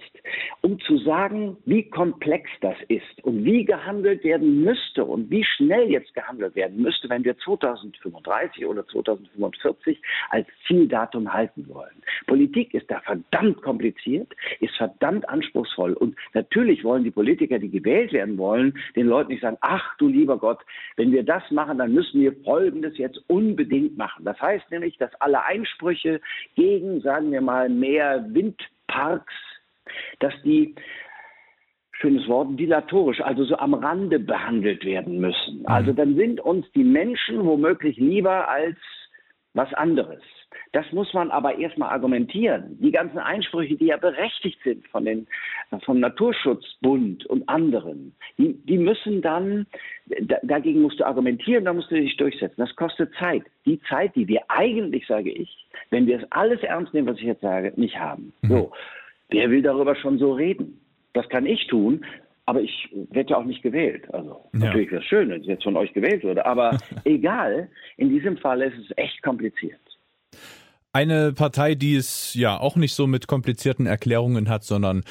um 0.61 0.79
zu 0.81 0.97
sagen, 0.97 1.57
wie 1.65 1.83
komplex 1.83 2.49
das 2.61 2.75
ist 2.87 3.23
und 3.23 3.43
wie 3.45 3.63
gehandelt 3.63 4.23
werden 4.23 4.63
müsste 4.63 5.05
und 5.05 5.29
wie 5.31 5.43
schnell 5.43 5.89
jetzt 5.89 6.13
gehandelt 6.13 6.55
werden 6.55 6.81
müsste, 6.81 7.09
wenn 7.09 7.23
wir 7.23 7.37
2035 7.37 8.65
oder 8.65 8.85
2045 8.87 10.01
als 10.29 10.47
Zieldatum 10.67 11.31
halten 11.31 11.67
wollen. 11.69 12.03
Politik 12.27 12.73
ist 12.73 12.89
da 12.91 12.99
verdammt 13.01 13.61
kompliziert, 13.61 14.33
ist 14.59 14.75
verdammt 14.75 15.27
anspruchsvoll 15.29 15.93
und 15.93 16.15
natürlich 16.33 16.83
wollen 16.83 17.03
die 17.03 17.11
Politiker, 17.11 17.59
die 17.59 17.69
gewählt 17.69 18.11
werden 18.11 18.37
wollen, 18.37 18.77
den 18.95 19.07
Leuten 19.07 19.31
nicht 19.31 19.41
sagen, 19.41 19.57
ach 19.61 19.95
du 19.97 20.07
lieber 20.07 20.37
Gott, 20.37 20.59
wenn 20.97 21.11
wir 21.11 21.23
das 21.23 21.49
machen, 21.51 21.77
dann 21.77 21.93
müssen 21.93 22.21
wir 22.21 22.33
Folgendes 22.43 22.97
jetzt 22.97 23.23
unbedingt 23.27 23.97
machen. 23.97 24.25
Das 24.25 24.39
heißt 24.41 24.69
nämlich, 24.71 24.97
dass 24.97 25.13
alle 25.21 25.45
Einsprüche 25.45 26.19
gegen, 26.55 27.01
sagen 27.01 27.31
wir 27.31 27.41
mal, 27.41 27.69
mehr 27.69 28.25
Wind 28.29 28.64
Parks, 28.87 29.33
dass 30.19 30.33
die 30.43 30.75
schönes 31.91 32.27
Wort, 32.27 32.59
dilatorisch, 32.59 33.21
also 33.21 33.45
so 33.45 33.57
am 33.57 33.73
Rande 33.73 34.19
behandelt 34.19 34.83
werden 34.85 35.19
müssen. 35.19 35.59
Mhm. 35.59 35.67
Also 35.67 35.93
dann 35.93 36.15
sind 36.15 36.39
uns 36.39 36.69
die 36.73 36.83
Menschen 36.83 37.45
womöglich 37.45 37.97
lieber 37.97 38.47
als 38.49 38.77
was 39.53 39.73
anderes. 39.73 40.21
Das 40.71 40.91
muss 40.91 41.13
man 41.13 41.31
aber 41.31 41.57
erstmal 41.57 41.89
argumentieren. 41.89 42.77
Die 42.81 42.91
ganzen 42.91 43.19
Einsprüche, 43.19 43.75
die 43.75 43.87
ja 43.87 43.97
berechtigt 43.97 44.59
sind 44.63 44.87
von 44.87 45.05
den, 45.05 45.27
vom 45.85 45.99
Naturschutzbund 45.99 47.25
und 47.25 47.47
anderen, 47.47 48.13
die, 48.37 48.53
die 48.65 48.77
müssen 48.77 49.21
dann, 49.21 49.65
dagegen 50.43 50.81
musst 50.81 50.99
du 50.99 51.05
argumentieren, 51.05 51.65
da 51.65 51.73
musst 51.73 51.91
du 51.91 51.95
dich 51.95 52.17
durchsetzen. 52.17 52.55
Das 52.57 52.75
kostet 52.75 53.13
Zeit. 53.15 53.43
Die 53.65 53.79
Zeit, 53.83 54.15
die 54.15 54.27
wir 54.27 54.41
eigentlich, 54.49 55.07
sage 55.07 55.31
ich, 55.31 55.65
wenn 55.89 56.07
wir 56.07 56.19
es 56.19 56.31
alles 56.31 56.61
ernst 56.63 56.93
nehmen, 56.93 57.07
was 57.07 57.17
ich 57.17 57.23
jetzt 57.23 57.41
sage, 57.41 57.73
nicht 57.75 57.97
haben. 57.97 58.33
Mhm. 58.41 58.49
So. 58.49 58.71
wer 59.29 59.49
will 59.49 59.61
darüber 59.61 59.95
schon 59.95 60.17
so 60.17 60.33
reden? 60.33 60.79
Das 61.13 61.27
kann 61.29 61.45
ich 61.45 61.67
tun, 61.67 62.05
aber 62.45 62.61
ich 62.61 62.89
werde 63.11 63.31
ja 63.31 63.37
auch 63.37 63.45
nicht 63.45 63.63
gewählt. 63.63 64.13
Also 64.13 64.41
ja. 64.53 64.59
natürlich 64.59 64.91
wäre 64.91 65.01
es 65.01 65.07
schön, 65.07 65.29
wenn 65.29 65.41
ich 65.41 65.47
jetzt 65.47 65.63
von 65.63 65.77
euch 65.77 65.93
gewählt 65.93 66.23
würde. 66.23 66.45
Aber 66.45 66.77
egal, 67.05 67.69
in 67.97 68.09
diesem 68.09 68.37
Fall 68.37 68.61
ist 68.61 68.77
es 68.77 68.97
echt 68.97 69.21
kompliziert. 69.23 69.79
Eine 70.93 71.33
Partei, 71.33 71.75
die 71.75 71.95
es 71.95 72.33
ja 72.33 72.57
auch 72.57 72.77
nicht 72.77 72.93
so 72.93 73.05
mit 73.05 73.27
komplizierten 73.27 73.85
Erklärungen 73.85 74.47
hat, 74.47 74.63
sondern 74.63 75.03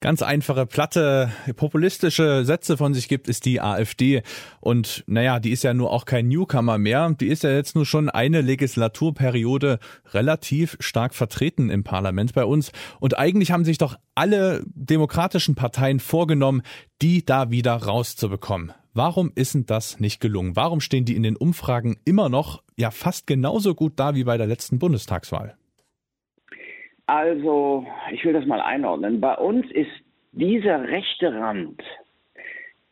ganz 0.00 0.22
einfache, 0.22 0.66
platte, 0.66 1.30
populistische 1.56 2.44
Sätze 2.44 2.76
von 2.76 2.94
sich 2.94 3.08
gibt, 3.08 3.28
ist 3.28 3.44
die 3.44 3.60
AfD. 3.60 4.22
Und 4.60 5.04
naja, 5.06 5.38
die 5.38 5.50
ist 5.52 5.62
ja 5.62 5.74
nur 5.74 5.90
auch 5.92 6.06
kein 6.06 6.28
Newcomer 6.28 6.78
mehr. 6.78 7.14
Die 7.20 7.28
ist 7.28 7.42
ja 7.42 7.50
jetzt 7.50 7.74
nur 7.74 7.86
schon 7.86 8.08
eine 8.08 8.40
Legislaturperiode 8.40 9.78
relativ 10.12 10.76
stark 10.80 11.14
vertreten 11.14 11.70
im 11.70 11.84
Parlament 11.84 12.34
bei 12.34 12.44
uns. 12.44 12.72
Und 12.98 13.18
eigentlich 13.18 13.52
haben 13.52 13.64
sich 13.64 13.78
doch 13.78 13.96
alle 14.14 14.62
demokratischen 14.66 15.54
Parteien 15.54 16.00
vorgenommen, 16.00 16.62
die 17.02 17.24
da 17.24 17.50
wieder 17.50 17.74
rauszubekommen. 17.74 18.72
Warum 18.92 19.30
ist 19.34 19.54
denn 19.54 19.66
das 19.66 20.00
nicht 20.00 20.20
gelungen? 20.20 20.56
Warum 20.56 20.80
stehen 20.80 21.04
die 21.04 21.14
in 21.14 21.22
den 21.22 21.36
Umfragen 21.36 21.98
immer 22.04 22.28
noch 22.28 22.62
ja 22.76 22.90
fast 22.90 23.26
genauso 23.26 23.74
gut 23.74 23.92
da 23.96 24.14
wie 24.14 24.24
bei 24.24 24.36
der 24.36 24.46
letzten 24.46 24.78
Bundestagswahl? 24.78 25.56
Also, 27.06 27.86
ich 28.12 28.24
will 28.24 28.32
das 28.32 28.46
mal 28.46 28.60
einordnen. 28.60 29.20
Bei 29.20 29.36
uns 29.36 29.70
ist 29.70 29.90
dieser 30.32 30.82
rechte 30.82 31.32
Rand 31.32 31.82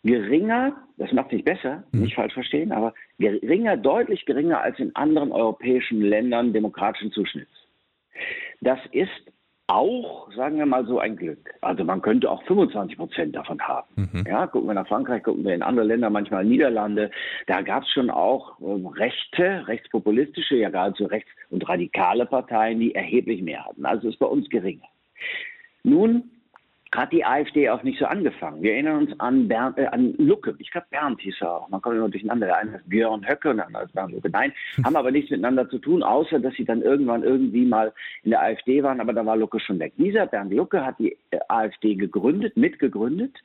geringer, 0.05 0.77
das 0.97 1.13
macht 1.13 1.31
sich 1.31 1.45
besser, 1.45 1.85
mhm. 1.93 2.03
nicht 2.03 2.15
falsch 2.15 2.35
verstehen, 2.35 2.73
aber 2.73 2.95
geringer, 3.19 3.77
deutlich 3.77 4.25
geringer 4.25 4.61
als 4.61 4.79
in 4.79 4.95
anderen 4.95 5.33
europäischen 5.33 6.01
Ländern 6.01 6.53
demokratischen 6.53 7.13
Zuschnitts. 7.13 7.51
Das 8.61 8.79
ist 8.93 9.11
auch, 9.69 10.33
sagen 10.33 10.59
wir 10.59 10.67
mal 10.67 10.87
so, 10.87 10.99
ein 10.99 11.17
Glück. 11.17 11.55
Also 11.61 11.85
man 11.85 12.03
könnte 12.03 12.31
auch 12.31 12.43
25 12.45 12.97
Prozent 12.97 13.37
davon 13.37 13.61
haben. 13.61 13.87
Mhm. 13.97 14.25
Ja, 14.27 14.47
gucken 14.47 14.69
wir 14.69 14.75
nach 14.75 14.89
Frankreich, 14.89 15.23
gucken 15.23 15.45
wir 15.45 15.55
in 15.55 15.63
andere 15.63 15.87
Länder, 15.87 16.11
manchmal 16.11 16.45
Niederlande. 16.45 17.11
Da 17.47 17.61
gab 17.61 17.83
es 17.83 17.91
schon 17.91 18.11
auch 18.11 18.59
äh, 18.61 18.99
rechte, 18.99 19.69
rechtspopulistische, 19.69 20.57
ja 20.57 20.71
geradezu 20.71 21.05
rechts- 21.05 21.31
und 21.51 21.69
radikale 21.69 22.25
Parteien, 22.25 22.81
die 22.81 22.95
erheblich 22.95 23.43
mehr 23.43 23.65
hatten. 23.67 23.85
Also 23.85 24.09
ist 24.09 24.19
bei 24.19 24.27
uns 24.27 24.49
geringer. 24.49 24.89
Nun 25.83 26.31
hat 26.93 27.13
die 27.13 27.25
AfD 27.25 27.69
auch 27.69 27.83
nicht 27.83 27.99
so 27.99 28.07
angefangen. 28.07 28.63
Wir 28.63 28.73
erinnern 28.73 29.07
uns 29.07 29.21
an, 29.21 29.49
Bernd, 29.49 29.79
äh, 29.79 29.87
an 29.87 30.15
Lucke. 30.19 30.55
Ich 30.59 30.71
glaube, 30.71 30.87
Bernd 30.91 31.21
hieß 31.21 31.37
er 31.41 31.53
auch. 31.53 31.69
Man 31.69 31.83
kommt 31.83 31.97
immer 31.97 32.09
durcheinander. 32.09 32.47
Der 32.47 32.57
eine 32.57 32.77
ist 32.77 32.89
Björn 32.89 33.27
Höcke 33.29 33.51
und 33.51 33.59
der 33.59 33.67
andere 33.67 33.85
ist 33.85 33.95
Bernd 33.95 34.13
Lucke. 34.13 34.31
Nein, 34.31 34.53
haben 34.85 34.97
aber 34.97 35.11
nichts 35.11 35.31
miteinander 35.31 35.69
zu 35.69 35.79
tun, 35.79 36.03
außer 36.03 36.39
dass 36.39 36.55
sie 36.55 36.65
dann 36.65 36.83
irgendwann 36.83 37.23
irgendwie 37.23 37.65
mal 37.65 37.93
in 38.23 38.31
der 38.31 38.43
AfD 38.43 38.83
waren, 38.83 39.01
aber 39.01 39.13
da 39.13 39.25
war 39.25 39.37
Lucke 39.37 39.61
schon 39.61 39.79
weg. 39.79 39.93
Dieser 39.97 40.27
Bernd 40.27 40.53
Lucke 40.53 40.85
hat 40.85 40.99
die 40.99 41.17
äh, 41.31 41.39
AfD 41.49 41.95
gegründet, 41.95 42.57
mitgegründet 42.57 43.37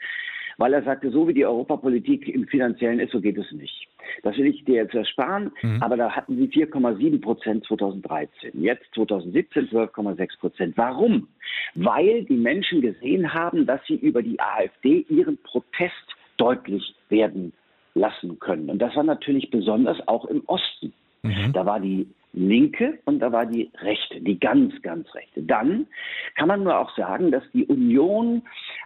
weil 0.57 0.73
er 0.73 0.83
sagte, 0.83 1.11
so 1.11 1.27
wie 1.27 1.33
die 1.33 1.45
Europapolitik 1.45 2.27
im 2.27 2.47
Finanziellen 2.47 2.99
ist, 2.99 3.11
so 3.11 3.21
geht 3.21 3.37
es 3.37 3.51
nicht. 3.51 3.87
Das 4.21 4.37
will 4.37 4.47
ich 4.47 4.63
dir 4.65 4.75
jetzt 4.75 4.93
ersparen, 4.93 5.51
mhm. 5.61 5.81
aber 5.81 5.97
da 5.97 6.11
hatten 6.11 6.37
sie 6.37 6.47
4,7 6.47 7.21
Prozent 7.21 7.65
2013, 7.65 8.61
jetzt 8.61 8.85
2017 8.95 9.69
12,6 9.69 10.39
Prozent. 10.39 10.77
Warum? 10.77 11.27
Weil 11.75 12.23
die 12.25 12.37
Menschen 12.37 12.81
gesehen 12.81 13.33
haben, 13.33 13.65
dass 13.65 13.81
sie 13.87 13.95
über 13.95 14.21
die 14.21 14.39
AfD 14.39 15.05
ihren 15.09 15.37
Protest 15.37 16.15
deutlich 16.37 16.95
werden 17.09 17.53
lassen 17.95 18.39
können. 18.39 18.69
Und 18.69 18.79
das 18.79 18.95
war 18.95 19.03
natürlich 19.03 19.49
besonders 19.51 20.05
auch 20.07 20.25
im 20.25 20.43
Osten. 20.47 20.93
Mhm. 21.21 21.53
Da 21.53 21.65
war 21.65 21.79
die 21.79 22.07
Linke 22.33 22.99
und 23.05 23.19
da 23.19 23.31
war 23.31 23.45
die 23.45 23.69
Rechte, 23.79 24.19
die 24.19 24.39
ganz, 24.39 24.81
ganz 24.81 25.13
Rechte. 25.13 25.43
Dann 25.43 25.87
kann 26.35 26.47
man 26.47 26.63
nur 26.63 26.77
auch 26.77 26.95
sagen, 26.97 27.31
dass 27.31 27.43
die 27.53 27.65
Union 27.65 28.41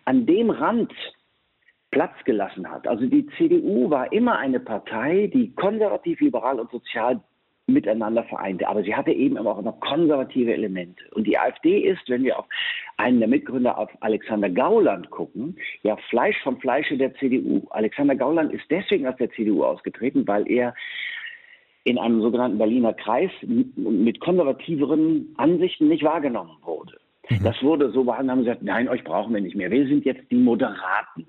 an 0.06 0.26
dem 0.26 0.50
Rand 0.50 0.92
Platz 1.92 2.14
gelassen 2.26 2.70
hat. 2.70 2.88
Also 2.88 3.06
die 3.06 3.28
CDU 3.38 3.90
war 3.90 4.12
immer 4.12 4.38
eine 4.38 4.60
Partei, 4.60 5.30
die 5.34 5.54
konservativ, 5.56 6.20
liberal 6.20 6.60
und 6.60 6.70
sozial 6.72 7.22
miteinander 7.68 8.24
vereinte. 8.24 8.68
Aber 8.68 8.82
sie 8.84 8.96
hatte 8.96 9.12
eben 9.12 9.38
auch 9.38 9.60
immer 9.60 9.74
konservative 9.74 10.54
Elemente. 10.54 11.04
Und 11.14 11.28
die 11.28 11.38
AfD 11.38 11.80
ist, 11.80 12.08
wenn 12.08 12.24
wir 12.24 12.40
auf 12.40 12.46
einen 12.96 13.20
der 13.20 13.28
Mitgründer, 13.28 13.78
auf 13.78 13.90
Alexander 14.00 14.50
Gauland 14.50 15.10
gucken, 15.10 15.58
ja 15.84 15.98
Fleisch 16.10 16.42
vom 16.44 16.60
Fleische 16.60 16.98
der 16.98 17.14
CDU. 17.16 17.68
Alexander 17.72 18.16
Gauland 18.16 18.54
ist 18.54 18.64
deswegen 18.70 19.06
aus 19.06 19.18
der 19.18 19.30
CDU 19.32 19.64
ausgetreten, 19.64 20.26
weil 20.28 20.50
er 20.50 20.74
in 21.84 21.98
einem 21.98 22.22
sogenannten 22.22 22.58
Berliner 22.58 22.94
Kreis 22.94 23.32
mit 23.44 24.20
konservativeren 24.20 25.34
Ansichten 25.38 25.88
nicht 25.90 26.04
wahrgenommen 26.04 26.58
wurde. 26.64 26.98
Mhm. 27.30 27.44
Das 27.44 27.62
wurde 27.62 27.92
so 27.92 28.04
behandelt, 28.04 28.32
haben 28.32 28.46
gesagt, 28.46 28.64
nein, 28.64 28.90
euch 28.90 29.04
brauchen 29.04 29.34
wir 29.34 29.42
nicht 29.42 29.56
mehr. 29.56 29.72
Wir 29.72 29.88
sind 29.88 30.06
jetzt 30.06 30.30
die 30.32 30.36
Moderaten. 30.36 31.28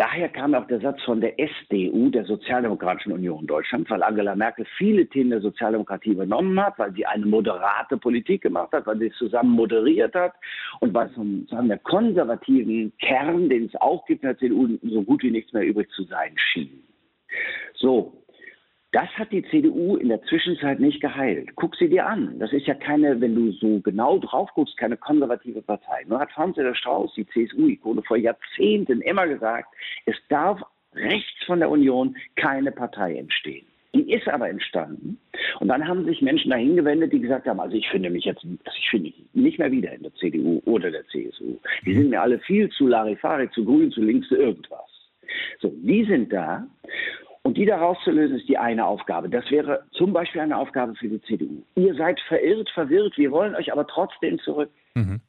Daher 0.00 0.30
kam 0.30 0.54
auch 0.54 0.66
der 0.66 0.80
Satz 0.80 1.02
von 1.02 1.20
der 1.20 1.34
SDU, 1.38 2.08
der 2.08 2.24
Sozialdemokratischen 2.24 3.12
Union 3.12 3.46
Deutschland, 3.46 3.90
weil 3.90 4.02
Angela 4.02 4.34
Merkel 4.34 4.64
viele 4.78 5.06
Themen 5.06 5.28
der 5.28 5.42
Sozialdemokratie 5.42 6.12
übernommen 6.12 6.58
hat, 6.58 6.78
weil 6.78 6.94
sie 6.94 7.04
eine 7.04 7.26
moderate 7.26 7.98
Politik 7.98 8.40
gemacht 8.40 8.72
hat, 8.72 8.86
weil 8.86 8.98
sie 8.98 9.08
es 9.08 9.16
zusammen 9.18 9.50
moderiert 9.50 10.14
hat 10.14 10.32
und 10.80 10.94
weil 10.94 11.10
von 11.10 11.46
der 11.68 11.76
konservativen 11.80 12.94
Kern, 12.98 13.50
den 13.50 13.66
es 13.66 13.74
auch 13.78 14.06
gibt 14.06 14.22
in 14.22 14.30
der 14.30 14.38
CDU, 14.38 14.68
so 14.84 15.02
gut 15.02 15.22
wie 15.22 15.30
nichts 15.30 15.52
mehr 15.52 15.66
übrig 15.66 15.90
zu 15.90 16.04
sein 16.04 16.32
schien. 16.34 16.82
So, 17.74 18.24
das 18.92 19.08
hat 19.10 19.30
die 19.30 19.44
CDU 19.44 19.96
in 19.96 20.08
der 20.08 20.22
Zwischenzeit 20.22 20.80
nicht 20.80 21.00
geheilt. 21.00 21.50
Guck 21.54 21.76
sie 21.76 21.88
dir 21.88 22.06
an. 22.06 22.38
Das 22.40 22.52
ist 22.52 22.66
ja 22.66 22.74
keine, 22.74 23.20
wenn 23.20 23.34
du 23.34 23.52
so 23.52 23.80
genau 23.80 24.18
drauf 24.18 24.50
guckst, 24.54 24.76
keine 24.76 24.96
konservative 24.96 25.62
Partei. 25.62 26.04
Nur 26.08 26.18
hat 26.18 26.32
Franz 26.32 26.56
der 26.56 26.74
Strauß, 26.74 27.14
die 27.14 27.26
CSU-Ikone, 27.26 28.02
vor 28.02 28.16
Jahrzehnten 28.16 29.00
immer 29.02 29.28
gesagt, 29.28 29.68
es 30.06 30.16
darf 30.28 30.60
rechts 30.94 31.44
von 31.46 31.60
der 31.60 31.70
Union 31.70 32.16
keine 32.34 32.72
Partei 32.72 33.16
entstehen. 33.16 33.66
Die 33.94 34.12
ist 34.12 34.28
aber 34.28 34.48
entstanden. 34.48 35.18
Und 35.58 35.68
dann 35.68 35.86
haben 35.86 36.04
sich 36.04 36.22
Menschen 36.22 36.50
dahin 36.50 36.76
gewendet, 36.76 37.12
die 37.12 37.20
gesagt 37.20 37.46
haben, 37.46 37.60
also 37.60 37.76
ich 37.76 37.88
finde 37.88 38.10
mich 38.10 38.24
jetzt, 38.24 38.44
ich 38.44 38.90
finde 38.90 39.06
mich 39.06 39.24
nicht 39.34 39.58
mehr 39.58 39.70
wieder 39.70 39.92
in 39.92 40.02
der 40.02 40.14
CDU 40.14 40.60
oder 40.64 40.90
der 40.90 41.06
CSU. 41.06 41.58
Die 41.84 41.94
sind 41.94 42.10
mir 42.10 42.22
alle 42.22 42.38
viel 42.40 42.68
zu 42.70 42.86
Larifari, 42.86 43.50
zu 43.50 43.64
grün, 43.64 43.90
zu 43.90 44.02
links, 44.02 44.28
zu 44.28 44.36
irgendwas. 44.36 44.90
So, 45.60 45.72
die 45.82 46.04
sind 46.04 46.32
da 46.32 46.66
und 47.50 47.56
die 47.56 47.66
da 47.66 47.78
rauszulösen, 47.78 48.36
ist 48.36 48.48
die 48.48 48.58
eine 48.58 48.86
Aufgabe. 48.86 49.28
Das 49.28 49.50
wäre 49.50 49.82
zum 49.90 50.12
Beispiel 50.12 50.40
eine 50.40 50.56
Aufgabe 50.56 50.94
für 50.94 51.08
die 51.08 51.20
CDU. 51.22 51.64
Ihr 51.74 51.96
seid 51.96 52.20
verirrt, 52.28 52.70
verwirrt, 52.70 53.18
wir 53.18 53.32
wollen 53.32 53.56
euch 53.56 53.72
aber 53.72 53.88
trotzdem 53.88 54.38
zurück. 54.38 54.70
Mhm. 54.94 55.20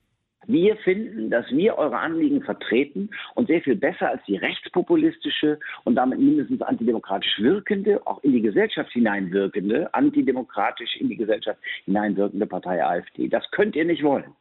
Wir 0.45 0.75
finden, 0.77 1.31
dass 1.31 1.49
wir 1.49 1.79
eure 1.79 1.97
Anliegen 1.97 2.43
vertreten 2.43 3.09
und 3.33 3.47
sehr 3.47 3.59
viel 3.61 3.75
besser 3.75 4.09
als 4.09 4.21
die 4.27 4.35
rechtspopulistische 4.35 5.59
und 5.83 5.95
damit 5.95 6.19
mindestens 6.19 6.61
antidemokratisch 6.61 7.39
wirkende, 7.39 8.05
auch 8.05 8.23
in 8.23 8.33
die 8.33 8.41
Gesellschaft 8.41 8.91
hineinwirkende, 8.91 9.91
antidemokratisch 9.91 10.97
in 10.97 11.09
die 11.09 11.17
Gesellschaft 11.17 11.59
hineinwirkende 11.85 12.45
Partei 12.45 12.85
AfD. 12.85 13.29
Das 13.29 13.49
könnt 13.49 13.75
ihr 13.75 13.85
nicht 13.85 14.03
wollen. 14.03 14.35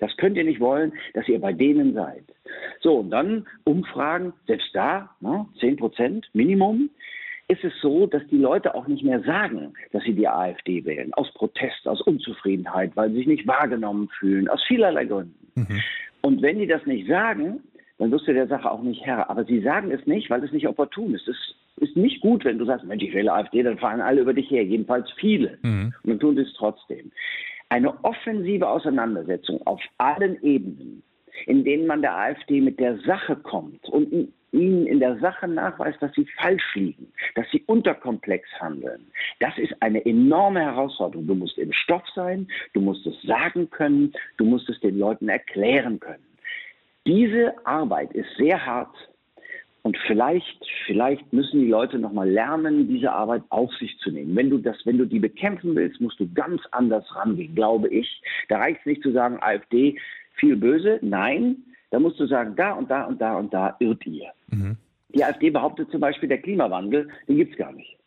Das 0.00 0.16
könnt 0.16 0.36
ihr 0.36 0.44
nicht 0.44 0.60
wollen, 0.60 0.92
dass 1.14 1.28
ihr 1.28 1.40
bei 1.40 1.52
denen 1.52 1.94
seid. 1.94 2.24
So, 2.80 2.96
und 2.96 3.10
dann 3.10 3.46
Umfragen, 3.64 4.32
selbst 4.46 4.70
da, 4.74 5.10
ne, 5.20 5.46
10 5.60 5.76
Prozent 5.76 6.28
Minimum, 6.32 6.90
ist 7.48 7.62
es 7.62 7.72
so, 7.80 8.06
dass 8.06 8.22
die 8.28 8.38
Leute 8.38 8.74
auch 8.74 8.86
nicht 8.86 9.04
mehr 9.04 9.20
sagen, 9.20 9.74
dass 9.92 10.02
sie 10.04 10.14
die 10.14 10.28
AfD 10.28 10.84
wählen, 10.84 11.12
aus 11.14 11.32
Protest, 11.34 11.86
aus 11.86 12.00
Unzufriedenheit, 12.00 12.92
weil 12.96 13.10
sie 13.10 13.16
sich 13.16 13.26
nicht 13.26 13.46
wahrgenommen 13.46 14.08
fühlen, 14.18 14.48
aus 14.48 14.62
vielerlei 14.66 15.04
Gründen. 15.04 15.52
Mhm. 15.54 15.82
Und 16.22 16.42
wenn 16.42 16.58
die 16.58 16.66
das 16.66 16.86
nicht 16.86 17.06
sagen, 17.06 17.60
dann 17.98 18.10
wirst 18.10 18.26
du 18.26 18.32
der 18.32 18.48
Sache 18.48 18.70
auch 18.70 18.82
nicht 18.82 19.04
Herr. 19.04 19.28
Aber 19.28 19.44
sie 19.44 19.60
sagen 19.60 19.90
es 19.90 20.06
nicht, 20.06 20.30
weil 20.30 20.42
es 20.42 20.52
nicht 20.52 20.66
opportun 20.66 21.14
ist. 21.14 21.28
Es 21.28 21.36
ist 21.76 21.96
nicht 21.96 22.22
gut, 22.22 22.44
wenn 22.44 22.58
du 22.58 22.64
sagst, 22.64 22.86
Mensch, 22.86 23.02
ich 23.02 23.12
wähle 23.12 23.32
AfD, 23.32 23.62
dann 23.62 23.78
fahren 23.78 24.00
alle 24.00 24.22
über 24.22 24.32
dich 24.32 24.50
her, 24.50 24.64
jedenfalls 24.64 25.10
viele. 25.12 25.58
Mhm. 25.62 25.92
Und 26.02 26.10
dann 26.10 26.20
tun 26.20 26.36
sie 26.36 26.42
es 26.42 26.54
trotzdem 26.54 27.12
eine 27.74 28.04
offensive 28.04 28.68
Auseinandersetzung 28.68 29.60
auf 29.66 29.80
allen 29.98 30.40
Ebenen, 30.44 31.02
in 31.46 31.64
denen 31.64 31.88
man 31.88 32.02
der 32.02 32.16
AfD 32.16 32.60
mit 32.60 32.78
der 32.78 32.98
Sache 32.98 33.34
kommt 33.34 33.84
und 33.88 34.32
ihnen 34.52 34.86
in 34.86 35.00
der 35.00 35.18
Sache 35.18 35.48
nachweist, 35.48 36.00
dass 36.00 36.12
sie 36.12 36.24
falsch 36.40 36.76
liegen, 36.76 37.12
dass 37.34 37.50
sie 37.50 37.64
unterkomplex 37.66 38.48
handeln. 38.60 39.04
Das 39.40 39.58
ist 39.58 39.74
eine 39.80 40.06
enorme 40.06 40.60
Herausforderung. 40.60 41.26
Du 41.26 41.34
musst 41.34 41.58
im 41.58 41.72
Stoff 41.72 42.04
sein, 42.14 42.46
du 42.74 42.80
musst 42.80 43.04
es 43.08 43.20
sagen 43.22 43.68
können, 43.70 44.12
du 44.36 44.44
musst 44.44 44.68
es 44.68 44.78
den 44.78 44.96
Leuten 44.96 45.28
erklären 45.28 45.98
können. 45.98 46.28
Diese 47.08 47.54
Arbeit 47.66 48.12
ist 48.12 48.28
sehr 48.36 48.64
hart, 48.64 48.94
und 49.84 49.98
vielleicht, 50.06 50.66
vielleicht 50.86 51.30
müssen 51.30 51.60
die 51.60 51.68
Leute 51.68 51.98
nochmal 51.98 52.28
lernen, 52.28 52.88
diese 52.88 53.12
Arbeit 53.12 53.42
auf 53.50 53.70
sich 53.74 53.98
zu 53.98 54.10
nehmen. 54.10 54.34
Wenn 54.34 54.48
du 54.48 54.56
das, 54.56 54.76
wenn 54.86 54.96
du 54.96 55.04
die 55.04 55.18
bekämpfen 55.18 55.76
willst, 55.76 56.00
musst 56.00 56.18
du 56.18 56.32
ganz 56.32 56.62
anders 56.70 57.04
rangehen, 57.14 57.54
glaube 57.54 57.88
ich. 57.88 58.22
Da 58.48 58.56
reicht 58.56 58.80
es 58.80 58.86
nicht 58.86 59.02
zu 59.02 59.12
sagen, 59.12 59.36
AfD 59.42 59.98
viel 60.36 60.56
böse. 60.56 60.98
Nein, 61.02 61.56
da 61.90 62.00
musst 62.00 62.18
du 62.18 62.26
sagen, 62.26 62.56
da 62.56 62.72
und 62.72 62.90
da 62.90 63.04
und 63.04 63.20
da 63.20 63.36
und 63.36 63.52
da 63.52 63.76
irrt 63.78 64.06
ihr. 64.06 64.32
Mhm. 64.48 64.78
Die 65.10 65.22
AfD 65.22 65.50
behauptet 65.50 65.90
zum 65.90 66.00
Beispiel, 66.00 66.30
der 66.30 66.38
Klimawandel, 66.38 67.10
den 67.28 67.36
gibt 67.36 67.52
es 67.52 67.58
gar 67.58 67.72
nicht. 67.72 67.98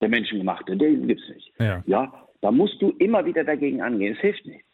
Der 0.00 0.08
menschengemachte, 0.08 0.76
den 0.76 1.06
gibt 1.06 1.20
es 1.20 1.28
nicht. 1.32 1.52
Ja. 1.60 1.84
ja, 1.86 2.12
da 2.40 2.50
musst 2.50 2.82
du 2.82 2.90
immer 2.98 3.24
wieder 3.24 3.44
dagegen 3.44 3.80
angehen. 3.82 4.14
Es 4.14 4.20
hilft 4.20 4.44
nicht. 4.46 4.64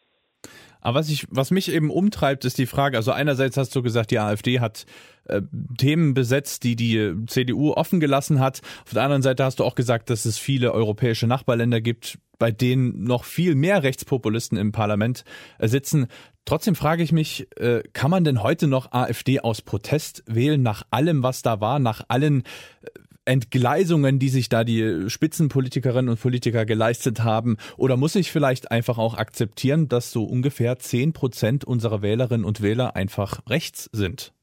Aber 0.81 0.99
was 0.99 1.09
ich, 1.09 1.25
was 1.29 1.51
mich 1.51 1.71
eben 1.71 1.89
umtreibt, 1.89 2.45
ist 2.45 2.57
die 2.57 2.65
Frage, 2.65 2.97
also 2.97 3.11
einerseits 3.11 3.57
hast 3.57 3.75
du 3.75 3.81
gesagt, 3.81 4.11
die 4.11 4.19
AfD 4.19 4.59
hat 4.59 4.85
äh, 5.25 5.41
Themen 5.77 6.13
besetzt, 6.13 6.63
die 6.63 6.75
die 6.75 7.13
CDU 7.27 7.73
offen 7.73 7.99
gelassen 7.99 8.39
hat. 8.39 8.61
Auf 8.85 8.93
der 8.93 9.03
anderen 9.03 9.21
Seite 9.21 9.43
hast 9.43 9.59
du 9.59 9.65
auch 9.65 9.75
gesagt, 9.75 10.09
dass 10.09 10.25
es 10.25 10.37
viele 10.37 10.73
europäische 10.73 11.27
Nachbarländer 11.27 11.81
gibt, 11.81 12.17
bei 12.37 12.51
denen 12.51 13.03
noch 13.03 13.25
viel 13.25 13.55
mehr 13.55 13.83
Rechtspopulisten 13.83 14.57
im 14.57 14.71
Parlament 14.71 15.23
äh, 15.59 15.67
sitzen. 15.67 16.07
Trotzdem 16.45 16.75
frage 16.75 17.03
ich 17.03 17.11
mich, 17.11 17.47
äh, 17.57 17.83
kann 17.93 18.09
man 18.09 18.23
denn 18.23 18.41
heute 18.41 18.67
noch 18.67 18.91
AfD 18.91 19.41
aus 19.41 19.61
Protest 19.61 20.23
wählen, 20.25 20.61
nach 20.63 20.83
allem, 20.89 21.21
was 21.21 21.41
da 21.41 21.61
war, 21.61 21.79
nach 21.79 22.05
allen 22.07 22.43
äh, 22.81 22.87
Entgleisungen, 23.29 24.17
die 24.17 24.29
sich 24.29 24.49
da 24.49 24.63
die 24.63 25.09
Spitzenpolitikerinnen 25.09 26.09
und 26.09 26.19
Politiker 26.19 26.65
geleistet 26.65 27.23
haben? 27.23 27.57
Oder 27.77 27.95
muss 27.95 28.15
ich 28.15 28.31
vielleicht 28.31 28.71
einfach 28.71 28.97
auch 28.97 29.15
akzeptieren, 29.17 29.87
dass 29.87 30.11
so 30.11 30.23
ungefähr 30.23 30.79
zehn 30.79 31.13
Prozent 31.13 31.63
unserer 31.63 32.01
Wählerinnen 32.01 32.43
und 32.45 32.61
Wähler 32.61 32.95
einfach 32.95 33.41
rechts 33.47 33.89
sind? 33.93 34.33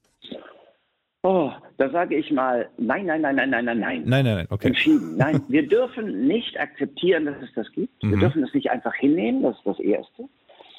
Oh, 1.23 1.51
da 1.79 1.91
sage 1.91 2.15
ich 2.15 2.31
mal, 2.31 2.69
nein, 2.79 3.07
nein, 3.07 3.21
nein, 3.21 3.35
nein, 3.35 3.51
nein, 3.51 3.65
nein, 3.65 3.81
nein. 3.81 4.03
Nein, 4.07 4.25
nein, 4.25 4.37
nein, 4.37 4.47
okay. 4.49 4.69
Entschieden. 4.69 5.17
Nein, 5.17 5.43
wir 5.49 5.67
dürfen 5.69 6.29
nicht 6.29 6.57
akzeptieren, 6.61 7.25
dass 7.25 7.37
es 7.43 7.53
das 7.57 7.71
gibt. 7.73 8.01
Wir 8.01 8.17
mhm. 8.17 8.21
dürfen 8.21 8.43
das 8.43 8.55
nicht 8.55 8.71
einfach 8.71 8.95
hinnehmen, 8.95 9.43
das 9.43 9.57
ist 9.57 9.67
das 9.67 9.81
Erste. 9.81 10.29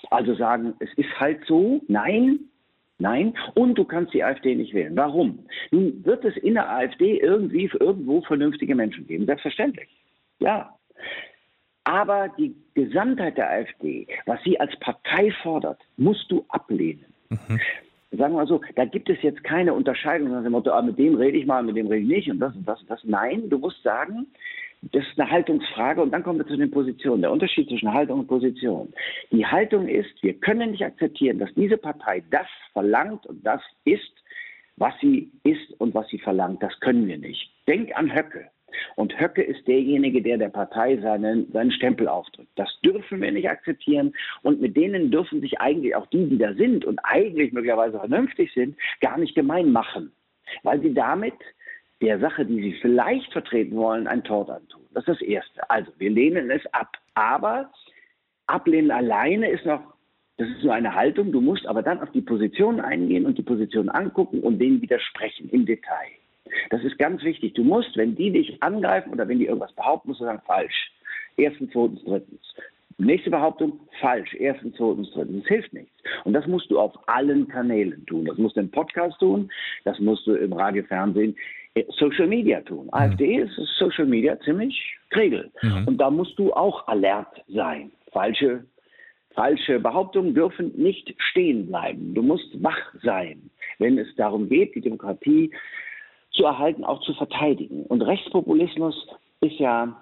Also 0.10 0.36
sagen, 0.36 0.74
es 0.80 0.90
ist 0.96 1.10
halt 1.20 1.42
so, 1.46 1.82
nein, 1.90 2.40
Nein, 3.00 3.36
und 3.54 3.76
du 3.76 3.86
kannst 3.86 4.14
die 4.14 4.24
AfD 4.24 4.56
nicht 4.56 4.74
wählen. 4.74 4.96
Warum? 4.96 5.46
Nun 5.72 6.04
wird 6.04 6.26
es 6.26 6.36
in 6.38 6.56
der 6.56 6.70
AfD 6.70 7.20
irgendwie 7.20 7.70
irgendwo 7.80 8.22
vernünftige 8.22 8.74
Menschen 8.74 9.06
geben, 9.06 9.26
selbstverständlich. 9.26 9.90
Ja. 10.40 10.74
Aber 11.84 12.30
die 12.38 12.56
Gesamtheit 12.74 13.38
der 13.38 13.50
AfD, 13.50 14.08
was 14.26 14.42
sie 14.44 14.60
als 14.60 14.76
Partei 14.80 15.32
fordert, 15.44 15.80
musst 15.96 16.30
du 16.32 16.44
ablehnen. 16.50 17.06
Mhm. 17.30 17.60
Sagen 18.12 18.34
wir 18.34 18.40
mal 18.40 18.48
so, 18.48 18.62
da 18.76 18.86
gibt 18.86 19.10
es 19.10 19.22
jetzt 19.22 19.44
keine 19.44 19.74
Unterscheidung 19.74 20.32
nach 20.32 20.42
dem 20.42 20.54
Motto, 20.54 20.72
ah, 20.72 20.82
mit 20.82 20.98
dem 20.98 21.16
rede 21.16 21.38
ich 21.38 21.46
mal, 21.46 21.62
mit 21.62 21.76
dem 21.76 21.88
rede 21.88 22.02
ich 22.02 22.08
nicht 22.08 22.32
und 22.32 22.40
das 22.40 22.56
und 22.56 22.68
das 22.68 22.82
und 22.82 22.90
das. 22.90 23.04
Nein, 23.04 23.50
du 23.50 23.60
musst 23.60 23.84
sagen, 23.84 24.28
das 24.82 25.04
ist 25.08 25.20
eine 25.20 25.30
Haltungsfrage 25.30 26.02
und 26.02 26.12
dann 26.12 26.24
kommen 26.24 26.40
wir 26.40 26.48
zu 26.48 26.56
den 26.56 26.72
Positionen. 26.72 27.22
Der 27.22 27.32
Unterschied 27.32 27.68
zwischen 27.68 27.92
Haltung 27.92 28.20
und 28.22 28.28
Position. 28.28 28.94
Die 29.32 29.46
Haltung 29.46 29.88
ist, 29.88 30.22
wir 30.22 30.34
können 30.34 30.72
nicht 30.72 30.84
akzeptieren, 30.84 31.40
dass 31.40 31.54
diese 31.56 31.78
Partei 31.78 32.24
das 32.30 32.48
verlangt 32.74 33.26
und 33.26 33.46
das 33.46 33.62
ist, 33.86 34.12
was 34.78 34.94
sie 35.02 35.32
ist 35.44 35.74
und 35.80 35.96
was 35.96 36.08
sie 36.10 36.20
verlangt. 36.20 36.62
Das 36.62 36.80
können 36.80 37.08
wir 37.08 37.18
nicht. 37.18 37.52
Denk 37.68 37.96
an 37.98 38.14
Höcke. 38.14 38.50
Und 38.96 39.20
Höcke 39.20 39.42
ist 39.42 39.68
derjenige, 39.68 40.22
der 40.22 40.38
der 40.38 40.50
Partei 40.50 40.98
seinen, 40.98 41.52
seinen 41.52 41.72
Stempel 41.72 42.08
aufdrückt. 42.08 42.52
Das 42.56 42.70
dürfen 42.82 43.22
wir 43.22 43.32
nicht 43.32 43.50
akzeptieren. 43.50 44.14
Und 44.44 44.62
mit 44.62 44.78
denen 44.78 45.10
dürfen 45.10 45.42
sich 45.42 45.60
eigentlich 45.60 45.96
auch 45.96 46.06
die, 46.08 46.28
die 46.28 46.38
da 46.38 46.54
sind 46.54 46.86
und 46.86 47.00
eigentlich 47.04 47.52
möglicherweise 47.54 47.98
vernünftig 47.98 48.54
sind, 48.54 48.78
gar 49.02 49.18
nicht 49.18 49.34
gemein 49.34 49.72
machen. 49.72 50.12
Weil 50.64 50.82
sie 50.82 50.94
damit 50.94 51.34
der 52.02 52.20
Sache, 52.20 52.46
die 52.46 52.62
sie 52.62 52.74
vielleicht 52.82 53.32
vertreten 53.32 53.76
wollen, 53.76 54.08
ein 54.08 54.24
Tort 54.24 54.50
antun. 54.50 54.82
Das 54.94 55.08
ist 55.08 55.22
das 55.22 55.28
Erste. 55.28 55.70
Also, 55.70 55.92
wir 55.98 56.10
lehnen 56.10 56.52
es 56.52 56.62
ab. 56.74 56.98
Aber 57.16 57.72
ablehnen 58.46 58.92
alleine 58.92 59.50
ist 59.50 59.66
noch, 59.66 59.82
das 60.38 60.48
ist 60.50 60.64
nur 60.64 60.74
eine 60.74 60.94
Haltung. 60.94 61.32
Du 61.32 61.42
musst 61.42 61.66
aber 61.66 61.82
dann 61.82 62.00
auf 62.00 62.12
die 62.12 62.22
Position 62.22 62.80
eingehen 62.80 63.26
und 63.26 63.38
die 63.38 63.44
Position 63.44 63.90
angucken 63.90 64.42
und 64.42 64.60
denen 64.60 64.82
widersprechen 64.82 65.50
im 65.50 65.66
Detail. 65.66 66.12
Das 66.70 66.84
ist 66.84 66.98
ganz 66.98 67.24
wichtig. 67.24 67.54
Du 67.56 67.64
musst, 67.64 67.98
wenn 67.98 68.16
die 68.16 68.32
dich 68.32 68.62
angreifen 68.62 69.12
oder 69.12 69.28
wenn 69.28 69.40
die 69.40 69.48
irgendwas 69.48 69.74
behaupten, 69.74 70.10
musst 70.10 70.22
du 70.22 70.26
sagen, 70.26 70.42
falsch. 70.46 70.92
Erstens, 71.38 71.72
zweitens, 71.72 72.04
drittens. 72.04 72.56
Nächste 73.00 73.30
Behauptung, 73.30 73.80
falsch. 74.00 74.34
Erstens, 74.36 74.76
zweitens, 74.78 75.12
drittens. 75.12 75.44
Das 75.44 75.48
hilft 75.48 75.74
nichts. 75.74 75.94
Und 76.24 76.34
das 76.34 76.48
musst 76.48 76.72
du 76.72 76.80
auf 76.80 76.94
allen 77.08 77.48
Kanälen 77.48 78.06
tun. 78.06 78.26
Das 78.26 78.38
musst 78.38 78.56
du 78.56 78.62
im 78.62 78.72
Podcast 78.72 79.20
tun, 79.20 79.52
das 79.84 80.00
musst 80.00 80.26
du 80.26 80.34
im 80.34 80.54
Radio, 80.54 80.84
Fernsehen, 80.84 81.36
Social 81.90 82.28
Media 82.28 82.62
tun. 82.62 82.86
Mhm. 82.86 82.94
AfD 82.94 83.36
ist 83.38 83.56
Social 83.78 84.06
Media 84.06 84.40
ziemlich 84.42 84.76
kregel. 85.10 85.52
Mhm. 85.62 85.88
Und 85.88 85.98
da 85.98 86.10
musst 86.10 86.38
du 86.38 86.54
auch 86.54 86.88
alert 86.88 87.44
sein. 87.48 87.92
Falsche, 88.12 88.66
falsche 89.34 89.80
Behauptungen 89.80 90.34
dürfen 90.34 90.72
nicht 90.76 91.14
stehen 91.18 91.68
bleiben. 91.68 92.14
Du 92.14 92.22
musst 92.22 92.62
wach 92.64 92.94
sein, 93.04 93.50
wenn 93.80 93.98
es 93.98 94.08
darum 94.16 94.50
geht, 94.50 94.76
die 94.76 94.82
Demokratie 94.82 95.52
zu 96.32 96.46
erhalten, 96.46 96.84
auch 96.84 97.02
zu 97.02 97.14
verteidigen. 97.14 97.84
Und 97.84 98.02
Rechtspopulismus 98.02 99.08
ist 99.42 99.60
ja 99.60 100.02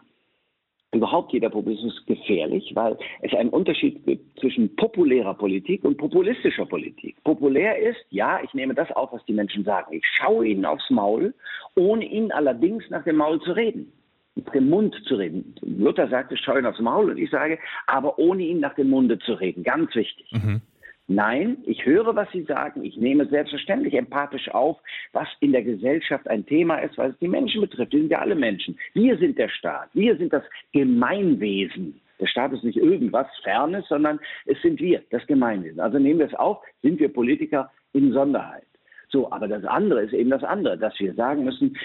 überhaupt 0.95 1.33
jeder 1.33 1.49
Populismus 1.49 2.05
gefährlich, 2.05 2.71
weil 2.73 2.97
es 3.21 3.33
einen 3.33 3.49
Unterschied 3.49 4.05
gibt 4.05 4.39
zwischen 4.39 4.75
populärer 4.75 5.33
Politik 5.33 5.83
und 5.83 5.97
populistischer 5.97 6.65
Politik. 6.65 7.15
Populär 7.23 7.77
ist, 7.77 7.99
ja, 8.09 8.39
ich 8.43 8.53
nehme 8.53 8.73
das 8.73 8.91
auf, 8.91 9.11
was 9.11 9.23
die 9.25 9.33
Menschen 9.33 9.63
sagen. 9.63 9.93
Ich 9.95 10.05
schaue 10.05 10.47
ihnen 10.47 10.65
aufs 10.65 10.89
Maul, 10.89 11.33
ohne 11.75 12.05
ihnen 12.05 12.31
allerdings 12.31 12.83
nach 12.89 13.03
dem 13.03 13.17
Maul 13.17 13.41
zu 13.41 13.51
reden. 13.51 13.91
Nach 14.35 14.51
dem 14.51 14.69
Mund 14.69 14.95
zu 15.07 15.15
reden. 15.15 15.55
Luther 15.61 16.09
sagte, 16.09 16.35
schau 16.35 16.57
ihn 16.57 16.65
aufs 16.65 16.81
Maul 16.81 17.09
und 17.09 17.17
ich 17.17 17.29
sage, 17.29 17.57
aber 17.87 18.19
ohne 18.19 18.43
ihn 18.43 18.59
nach 18.59 18.75
dem 18.75 18.89
Munde 18.89 19.17
zu 19.19 19.33
reden. 19.33 19.63
Ganz 19.63 19.95
wichtig. 19.95 20.29
Mhm. 20.31 20.61
Nein, 21.07 21.57
ich 21.65 21.85
höre, 21.85 22.15
was 22.15 22.31
Sie 22.31 22.43
sagen. 22.43 22.83
Ich 22.83 22.97
nehme 22.97 23.27
selbstverständlich 23.27 23.93
empathisch 23.93 24.49
auf, 24.49 24.77
was 25.13 25.27
in 25.39 25.51
der 25.51 25.61
Gesellschaft 25.61 26.27
ein 26.27 26.45
Thema 26.45 26.77
ist, 26.79 26.97
weil 26.97 27.11
es 27.11 27.19
die 27.19 27.27
Menschen 27.27 27.61
betrifft. 27.61 27.91
Wir 27.93 27.99
sind 27.99 28.11
ja 28.11 28.19
alle 28.19 28.33
Menschen. 28.33 28.77
Wir 28.93 29.15
sind 29.17 29.37
der 29.37 29.49
Staat. 29.49 29.89
Wir 29.93 30.17
sind 30.17 30.33
das 30.33 30.43
Gemeinwesen. 30.73 32.01
Der 32.19 32.25
Staat 32.25 32.53
ist 32.53 32.63
nicht 32.63 32.77
irgendwas 32.77 33.27
Fernes, 33.43 33.87
sondern 33.87 34.19
es 34.45 34.59
sind 34.61 34.79
wir, 34.79 35.03
das 35.11 35.25
Gemeinwesen. 35.27 35.79
Also 35.79 35.99
nehmen 35.99 36.19
wir 36.19 36.27
es 36.27 36.33
auf, 36.33 36.57
sind 36.81 36.99
wir 36.99 37.13
Politiker 37.13 37.71
in 37.93 38.11
Sonderheit. 38.11 38.65
So, 39.09 39.31
aber 39.31 39.47
das 39.47 39.63
andere 39.65 40.03
ist 40.03 40.13
eben 40.13 40.31
das 40.31 40.43
andere, 40.43 40.77
dass 40.77 40.99
wir 40.99 41.13
sagen 41.13 41.43
müssen, 41.43 41.77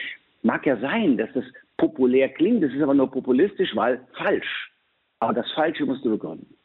mag 0.42 0.64
ja 0.64 0.78
sein, 0.78 1.18
dass 1.18 1.30
das 1.34 1.44
populär 1.76 2.30
klingt, 2.30 2.62
das 2.62 2.72
ist 2.72 2.82
aber 2.82 2.94
nur 2.94 3.10
populistisch, 3.10 3.74
weil 3.76 4.00
falsch. 4.16 4.72
Aber 5.18 5.34
das 5.34 5.50
Falsche 5.52 5.84
musst 5.84 6.04
du 6.04 6.10
begründen. 6.10 6.56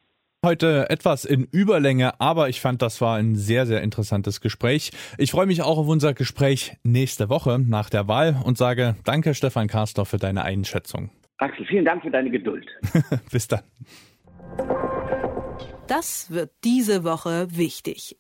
Heute 0.45 0.91
etwas 0.91 1.25
in 1.25 1.47
Überlänge, 1.51 2.21
aber 2.21 2.49
ich 2.49 2.62
fand, 2.62 2.84
das 2.84 3.01
war 3.01 3.17
ein 3.17 3.34
sehr, 3.34 3.65
sehr 3.65 3.81
interessantes 3.81 4.41
Gespräch. 4.41 4.91
Ich 5.17 5.31
freue 5.31 5.47
mich 5.47 5.63
auch 5.63 5.79
auf 5.79 5.88
unser 5.88 6.13
Gespräch 6.13 6.77
nächste 6.84 7.29
Woche 7.29 7.58
nach 7.58 7.89
der 7.89 8.08
Wahl 8.08 8.36
und 8.43 8.55
sage 8.55 8.95
Danke, 9.05 9.34
Stefan 9.34 9.67
Karsdorf, 9.67 10.10
für 10.10 10.19
deine 10.19 10.43
Einschätzung. 10.43 11.10
Axel, 11.39 11.65
vielen 11.65 11.84
Dank 11.84 12.03
für 12.03 12.12
deine 12.12 12.29
Geduld. 12.29 12.67
Bis 13.31 13.47
dann. 13.47 13.62
Das 15.88 16.29
wird 16.29 16.51
diese 16.63 17.03
Woche 17.03 17.47
wichtig. 17.49 18.15